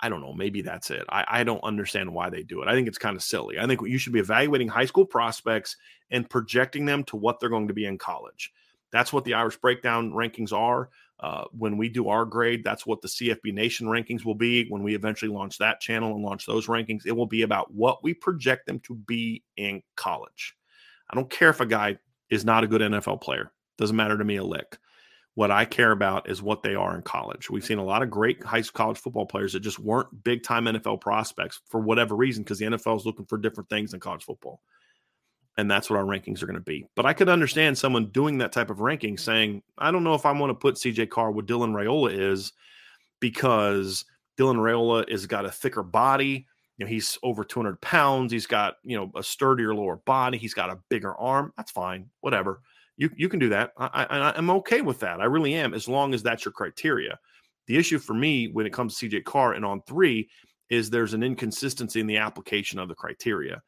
I 0.00 0.08
don't 0.08 0.20
know. 0.20 0.32
Maybe 0.32 0.62
that's 0.62 0.92
it. 0.92 1.04
I, 1.08 1.24
I 1.26 1.42
don't 1.42 1.64
understand 1.64 2.14
why 2.14 2.30
they 2.30 2.44
do 2.44 2.62
it. 2.62 2.68
I 2.68 2.74
think 2.74 2.86
it's 2.86 2.96
kind 2.96 3.16
of 3.16 3.24
silly. 3.24 3.58
I 3.58 3.66
think 3.66 3.80
you 3.84 3.98
should 3.98 4.12
be 4.12 4.20
evaluating 4.20 4.68
high 4.68 4.84
school 4.84 5.04
prospects 5.04 5.76
and 6.12 6.30
projecting 6.30 6.84
them 6.86 7.02
to 7.04 7.16
what 7.16 7.40
they're 7.40 7.48
going 7.48 7.66
to 7.66 7.74
be 7.74 7.86
in 7.86 7.98
college. 7.98 8.52
That's 8.92 9.12
what 9.12 9.24
the 9.24 9.34
Irish 9.34 9.56
breakdown 9.56 10.12
rankings 10.12 10.52
are. 10.52 10.90
Uh, 11.20 11.44
when 11.52 11.76
we 11.76 11.88
do 11.88 12.08
our 12.08 12.24
grade, 12.24 12.62
that's 12.62 12.86
what 12.86 13.02
the 13.02 13.08
CFB 13.08 13.52
Nation 13.52 13.88
rankings 13.88 14.24
will 14.24 14.36
be. 14.36 14.68
When 14.68 14.82
we 14.82 14.94
eventually 14.94 15.32
launch 15.32 15.58
that 15.58 15.80
channel 15.80 16.14
and 16.14 16.22
launch 16.22 16.46
those 16.46 16.68
rankings, 16.68 17.06
it 17.06 17.16
will 17.16 17.26
be 17.26 17.42
about 17.42 17.72
what 17.74 18.04
we 18.04 18.14
project 18.14 18.66
them 18.66 18.78
to 18.80 18.94
be 18.94 19.42
in 19.56 19.82
college. 19.96 20.54
I 21.10 21.16
don't 21.16 21.30
care 21.30 21.50
if 21.50 21.60
a 21.60 21.66
guy 21.66 21.98
is 22.30 22.44
not 22.44 22.62
a 22.62 22.68
good 22.68 22.82
NFL 22.82 23.20
player. 23.20 23.50
Doesn't 23.78 23.96
matter 23.96 24.16
to 24.16 24.24
me 24.24 24.36
a 24.36 24.44
lick. 24.44 24.78
What 25.34 25.50
I 25.50 25.64
care 25.64 25.92
about 25.92 26.28
is 26.28 26.42
what 26.42 26.62
they 26.62 26.74
are 26.74 26.96
in 26.96 27.02
college. 27.02 27.48
We've 27.48 27.64
seen 27.64 27.78
a 27.78 27.84
lot 27.84 28.02
of 28.02 28.10
great 28.10 28.42
high 28.42 28.60
school 28.60 28.84
college 28.84 28.98
football 28.98 29.26
players 29.26 29.52
that 29.52 29.60
just 29.60 29.78
weren't 29.78 30.24
big 30.24 30.42
time 30.42 30.64
NFL 30.64 31.00
prospects 31.00 31.60
for 31.68 31.80
whatever 31.80 32.16
reason, 32.16 32.42
because 32.42 32.58
the 32.58 32.66
NFL 32.66 32.96
is 32.96 33.06
looking 33.06 33.24
for 33.24 33.38
different 33.38 33.70
things 33.70 33.94
in 33.94 34.00
college 34.00 34.24
football. 34.24 34.60
And 35.58 35.68
that's 35.68 35.90
what 35.90 35.98
our 35.98 36.04
rankings 36.04 36.40
are 36.40 36.46
going 36.46 36.54
to 36.54 36.62
be. 36.62 36.86
But 36.94 37.04
I 37.04 37.12
could 37.12 37.28
understand 37.28 37.76
someone 37.76 38.10
doing 38.10 38.38
that 38.38 38.52
type 38.52 38.70
of 38.70 38.80
ranking 38.80 39.18
saying, 39.18 39.62
I 39.76 39.90
don't 39.90 40.04
know 40.04 40.14
if 40.14 40.24
I 40.24 40.32
want 40.32 40.50
to 40.50 40.54
put 40.54 40.76
CJ 40.76 41.10
Carr 41.10 41.32
where 41.32 41.44
Dylan 41.44 41.72
Raiola 41.72 42.16
is 42.16 42.52
because 43.20 44.04
Dylan 44.38 44.56
Raiola 44.56 45.10
has 45.10 45.26
got 45.26 45.44
a 45.44 45.50
thicker 45.50 45.82
body. 45.82 46.46
You 46.76 46.84
know, 46.84 46.88
he's 46.88 47.18
over 47.24 47.42
200 47.42 47.80
pounds. 47.80 48.30
He's 48.30 48.46
got, 48.46 48.76
you 48.84 48.96
know, 48.96 49.10
a 49.16 49.22
sturdier 49.22 49.74
lower 49.74 49.96
body. 49.96 50.38
He's 50.38 50.54
got 50.54 50.70
a 50.70 50.78
bigger 50.88 51.16
arm. 51.16 51.52
That's 51.56 51.72
fine. 51.72 52.08
Whatever. 52.20 52.60
You 52.96 53.10
you 53.16 53.28
can 53.28 53.40
do 53.40 53.48
that. 53.48 53.72
I, 53.76 54.06
I 54.08 54.32
I'm 54.36 54.50
okay 54.50 54.80
with 54.80 55.00
that. 55.00 55.20
I 55.20 55.24
really 55.24 55.54
am, 55.54 55.74
as 55.74 55.88
long 55.88 56.14
as 56.14 56.22
that's 56.22 56.44
your 56.44 56.52
criteria. 56.52 57.18
The 57.66 57.76
issue 57.76 57.98
for 57.98 58.14
me 58.14 58.46
when 58.48 58.64
it 58.64 58.72
comes 58.72 58.96
to 58.96 59.08
CJ 59.08 59.24
Carr 59.24 59.54
and 59.54 59.64
on 59.64 59.82
three 59.82 60.28
is 60.70 60.88
there's 60.88 61.14
an 61.14 61.22
inconsistency 61.22 62.00
in 62.00 62.06
the 62.06 62.16
application 62.16 62.78
of 62.78 62.88
the 62.88 62.94
criteria. 62.94 63.60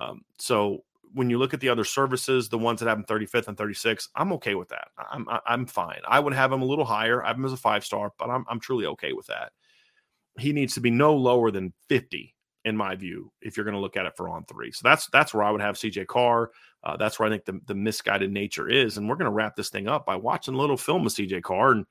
Um, 0.00 0.22
so 0.38 0.84
when 1.12 1.30
you 1.30 1.38
look 1.38 1.54
at 1.54 1.60
the 1.60 1.68
other 1.68 1.84
services, 1.84 2.48
the 2.48 2.58
ones 2.58 2.80
that 2.80 2.88
have 2.88 2.98
him 2.98 3.04
35th 3.04 3.48
and 3.48 3.56
36, 3.56 4.08
I'm 4.14 4.32
okay 4.34 4.54
with 4.54 4.68
that. 4.68 4.88
I'm 5.10 5.26
I'm 5.46 5.66
fine. 5.66 6.00
I 6.06 6.20
would 6.20 6.34
have 6.34 6.52
him 6.52 6.62
a 6.62 6.66
little 6.66 6.84
higher. 6.84 7.24
I 7.24 7.28
have 7.28 7.36
him 7.36 7.44
as 7.44 7.52
a 7.52 7.56
five 7.56 7.84
star, 7.84 8.12
but 8.18 8.30
I'm 8.30 8.44
I'm 8.48 8.60
truly 8.60 8.86
okay 8.86 9.12
with 9.12 9.26
that. 9.26 9.52
He 10.38 10.52
needs 10.52 10.74
to 10.74 10.80
be 10.80 10.90
no 10.90 11.14
lower 11.14 11.50
than 11.50 11.72
50 11.88 12.34
in 12.66 12.76
my 12.76 12.96
view, 12.96 13.30
if 13.40 13.56
you're 13.56 13.64
going 13.64 13.76
to 13.76 13.80
look 13.80 13.96
at 13.96 14.06
it 14.06 14.16
for 14.16 14.28
on 14.28 14.44
three. 14.44 14.72
So 14.72 14.80
that's 14.82 15.06
that's 15.12 15.32
where 15.32 15.44
I 15.44 15.52
would 15.52 15.60
have 15.60 15.76
CJ 15.76 16.08
Carr. 16.08 16.50
Uh, 16.82 16.96
that's 16.96 17.18
where 17.18 17.28
I 17.28 17.30
think 17.30 17.44
the, 17.44 17.60
the 17.66 17.76
misguided 17.76 18.32
nature 18.32 18.68
is. 18.68 18.98
And 18.98 19.08
we're 19.08 19.14
going 19.14 19.30
to 19.30 19.34
wrap 19.34 19.54
this 19.54 19.70
thing 19.70 19.86
up 19.86 20.04
by 20.04 20.16
watching 20.16 20.54
a 20.54 20.58
little 20.58 20.76
film 20.76 21.06
of 21.06 21.12
CJ 21.12 21.42
Carr, 21.44 21.70
and 21.70 21.86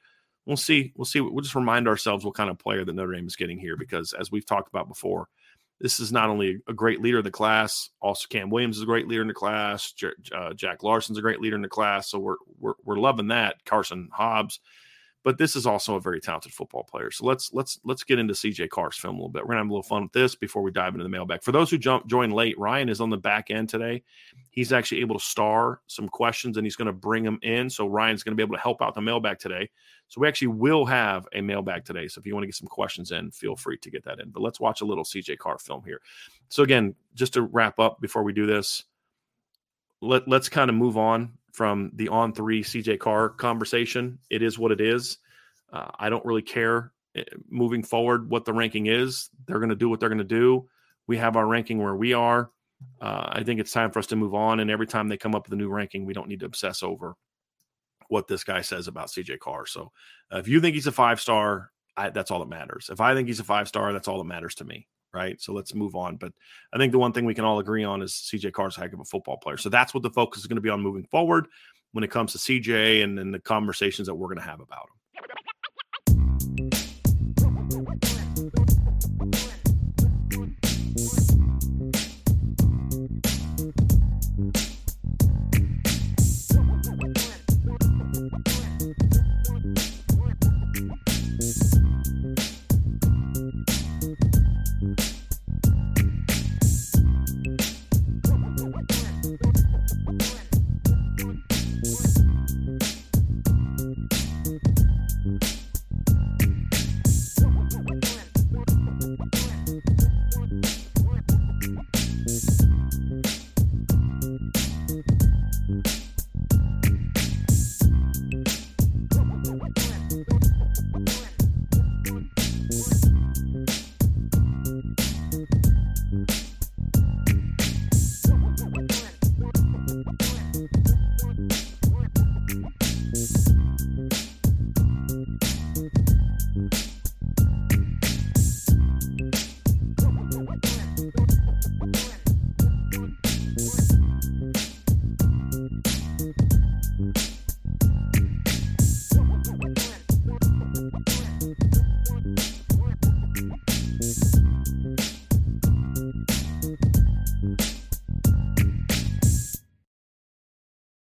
we'll 0.45 0.57
see. 0.57 0.91
We'll 0.97 1.05
see. 1.05 1.21
We'll 1.21 1.41
just 1.41 1.55
remind 1.55 1.87
ourselves 1.87 2.25
what 2.25 2.35
kind 2.35 2.49
of 2.49 2.59
player 2.59 2.83
that 2.83 2.93
Notre 2.93 3.13
Dame 3.13 3.25
is 3.25 3.37
getting 3.37 3.57
here, 3.57 3.77
because 3.77 4.11
as 4.13 4.31
we've 4.31 4.45
talked 4.45 4.67
about 4.67 4.89
before, 4.89 5.29
this 5.79 5.99
is 5.99 6.11
not 6.11 6.29
only 6.29 6.61
a 6.67 6.73
great 6.73 7.01
leader 7.01 7.19
in 7.19 7.23
the 7.23 7.31
class. 7.31 7.89
Also, 8.01 8.27
Cam 8.29 8.49
Williams 8.49 8.77
is 8.77 8.83
a 8.83 8.87
great 8.87 9.07
leader 9.07 9.21
in 9.21 9.27
the 9.27 9.33
class. 9.33 9.91
J- 9.91 10.11
uh, 10.33 10.53
Jack 10.53 10.83
Larsen's 10.83 11.17
a 11.17 11.21
great 11.21 11.41
leader 11.41 11.55
in 11.55 11.61
the 11.61 11.67
class. 11.67 12.09
So 12.09 12.19
we're 12.19 12.37
we're, 12.59 12.73
we're 12.83 12.97
loving 12.97 13.27
that. 13.27 13.63
Carson 13.65 14.09
Hobbs 14.11 14.59
but 15.25 15.39
this 15.39 15.55
is 15.55 15.65
also 15.65 15.95
a 15.95 15.99
very 15.99 16.21
talented 16.21 16.53
football 16.53 16.83
player. 16.83 17.09
So 17.09 17.25
let's 17.25 17.51
let's 17.51 17.79
let's 17.83 18.03
get 18.03 18.19
into 18.19 18.35
CJ 18.35 18.69
Carr's 18.69 18.95
film 18.95 19.15
a 19.15 19.17
little 19.17 19.29
bit. 19.29 19.41
We're 19.41 19.55
gonna 19.55 19.61
have 19.61 19.69
a 19.71 19.73
little 19.73 19.81
fun 19.81 20.03
with 20.03 20.11
this 20.11 20.35
before 20.35 20.61
we 20.61 20.69
dive 20.69 20.93
into 20.93 21.03
the 21.03 21.09
mailbag. 21.09 21.41
For 21.41 21.51
those 21.51 21.71
who 21.71 21.79
jump 21.79 22.05
join 22.05 22.29
late, 22.29 22.57
Ryan 22.59 22.89
is 22.89 23.01
on 23.01 23.09
the 23.09 23.17
back 23.17 23.49
end 23.49 23.67
today. 23.67 24.03
He's 24.51 24.71
actually 24.71 25.01
able 25.01 25.17
to 25.17 25.25
star 25.25 25.81
some 25.87 26.07
questions 26.07 26.57
and 26.57 26.65
he's 26.65 26.75
to 26.85 26.93
bring 26.93 27.23
them 27.23 27.39
in. 27.41 27.71
So 27.71 27.87
Ryan's 27.87 28.21
to 28.23 28.35
be 28.35 28.43
able 28.43 28.55
to 28.55 28.61
help 28.61 28.83
out 28.83 28.93
the 28.93 29.01
mailbag 29.01 29.39
today. 29.39 29.71
So 30.09 30.21
we 30.21 30.27
actually 30.27 30.49
will 30.49 30.85
have 30.85 31.27
a 31.33 31.41
mailbag 31.41 31.85
today. 31.85 32.07
So 32.07 32.19
if 32.19 32.27
you 32.27 32.35
want 32.35 32.43
to 32.43 32.47
get 32.47 32.55
some 32.55 32.67
questions 32.67 33.11
in, 33.11 33.31
feel 33.31 33.55
free 33.55 33.79
to 33.79 33.89
get 33.89 34.03
that 34.05 34.19
in. 34.19 34.29
But 34.29 34.43
let's 34.43 34.59
watch 34.59 34.81
a 34.81 34.85
little 34.85 35.03
CJ 35.03 35.39
Carr 35.39 35.57
film 35.57 35.81
here. 35.83 36.01
So 36.49 36.61
again, 36.61 36.93
just 37.15 37.33
to 37.33 37.41
wrap 37.41 37.79
up 37.79 37.99
before 37.99 38.21
we 38.21 38.31
do 38.31 38.45
this, 38.45 38.83
let 40.01 40.27
let's 40.27 40.49
kind 40.49 40.69
of 40.69 40.75
move 40.75 40.97
on 40.97 41.39
from 41.55 41.91
the 41.95 42.09
on 42.09 42.33
three 42.33 42.63
CJ 42.63 42.99
Carr 42.99 43.29
conversation. 43.29 44.19
It 44.29 44.41
is 44.41 44.59
what 44.59 44.71
it 44.71 44.81
is. 44.81 45.17
Uh, 45.71 45.89
I 45.97 46.09
don't 46.09 46.25
really 46.25 46.41
care 46.41 46.91
eh, 47.15 47.23
moving 47.49 47.81
forward 47.81 48.29
what 48.29 48.43
the 48.43 48.53
ranking 48.53 48.87
is. 48.87 49.29
They're 49.47 49.59
going 49.59 49.69
to 49.69 49.75
do 49.75 49.89
what 49.89 49.99
they're 49.99 50.09
going 50.09 50.17
to 50.19 50.23
do. 50.23 50.67
We 51.07 51.17
have 51.17 51.37
our 51.37 51.47
ranking 51.47 51.81
where 51.81 51.95
we 51.95 52.13
are. 52.13 52.51
Uh, 52.99 53.29
I 53.29 53.43
think 53.43 53.59
it's 53.59 53.71
time 53.71 53.91
for 53.91 53.99
us 53.99 54.07
to 54.07 54.15
move 54.15 54.33
on. 54.33 54.59
And 54.59 54.69
every 54.69 54.87
time 54.87 55.07
they 55.07 55.17
come 55.17 55.33
up 55.33 55.45
with 55.45 55.53
a 55.53 55.55
new 55.55 55.69
ranking, 55.69 56.05
we 56.05 56.13
don't 56.13 56.27
need 56.27 56.41
to 56.41 56.45
obsess 56.45 56.83
over 56.83 57.15
what 58.09 58.27
this 58.27 58.43
guy 58.43 58.61
says 58.61 58.87
about 58.87 59.07
CJ 59.07 59.39
Carr. 59.39 59.65
So 59.65 59.91
uh, 60.33 60.37
if 60.37 60.47
you 60.47 60.59
think 60.59 60.75
he's 60.75 60.87
a 60.87 60.91
five 60.91 61.21
star, 61.21 61.71
that's 61.95 62.31
all 62.31 62.39
that 62.39 62.49
matters. 62.49 62.89
If 62.91 62.99
I 62.99 63.15
think 63.15 63.27
he's 63.27 63.39
a 63.39 63.45
five 63.45 63.67
star, 63.69 63.93
that's 63.93 64.07
all 64.07 64.17
that 64.17 64.25
matters 64.25 64.55
to 64.55 64.65
me. 64.65 64.87
Right? 65.15 65.41
So 65.41 65.53
let's 65.53 65.73
move 65.73 65.95
on. 65.95 66.17
But 66.17 66.33
I 66.73 66.77
think 66.77 66.91
the 66.91 66.99
one 66.99 67.13
thing 67.13 67.25
we 67.25 67.33
can 67.33 67.45
all 67.45 67.59
agree 67.59 67.83
on 67.83 68.01
is 68.01 68.11
CJ 68.11 68.51
Carr's 68.51 68.77
a 68.77 68.81
heck 68.81 68.93
of 68.93 68.99
a 68.99 69.05
football 69.05 69.37
player. 69.37 69.57
So 69.57 69.69
that's 69.69 69.93
what 69.93 70.03
the 70.03 70.09
focus 70.11 70.41
is 70.41 70.47
going 70.47 70.57
to 70.57 70.61
be 70.61 70.69
on 70.69 70.81
moving 70.81 71.05
forward 71.05 71.47
when 71.93 72.03
it 72.03 72.11
comes 72.11 72.33
to 72.33 72.37
CJ 72.37 73.03
and, 73.03 73.17
and 73.17 73.33
the 73.33 73.39
conversations 73.39 74.07
that 74.07 74.15
we're 74.15 74.27
going 74.27 74.37
to 74.37 74.43
have 74.43 74.59
about 74.59 74.89
him. 74.89 74.95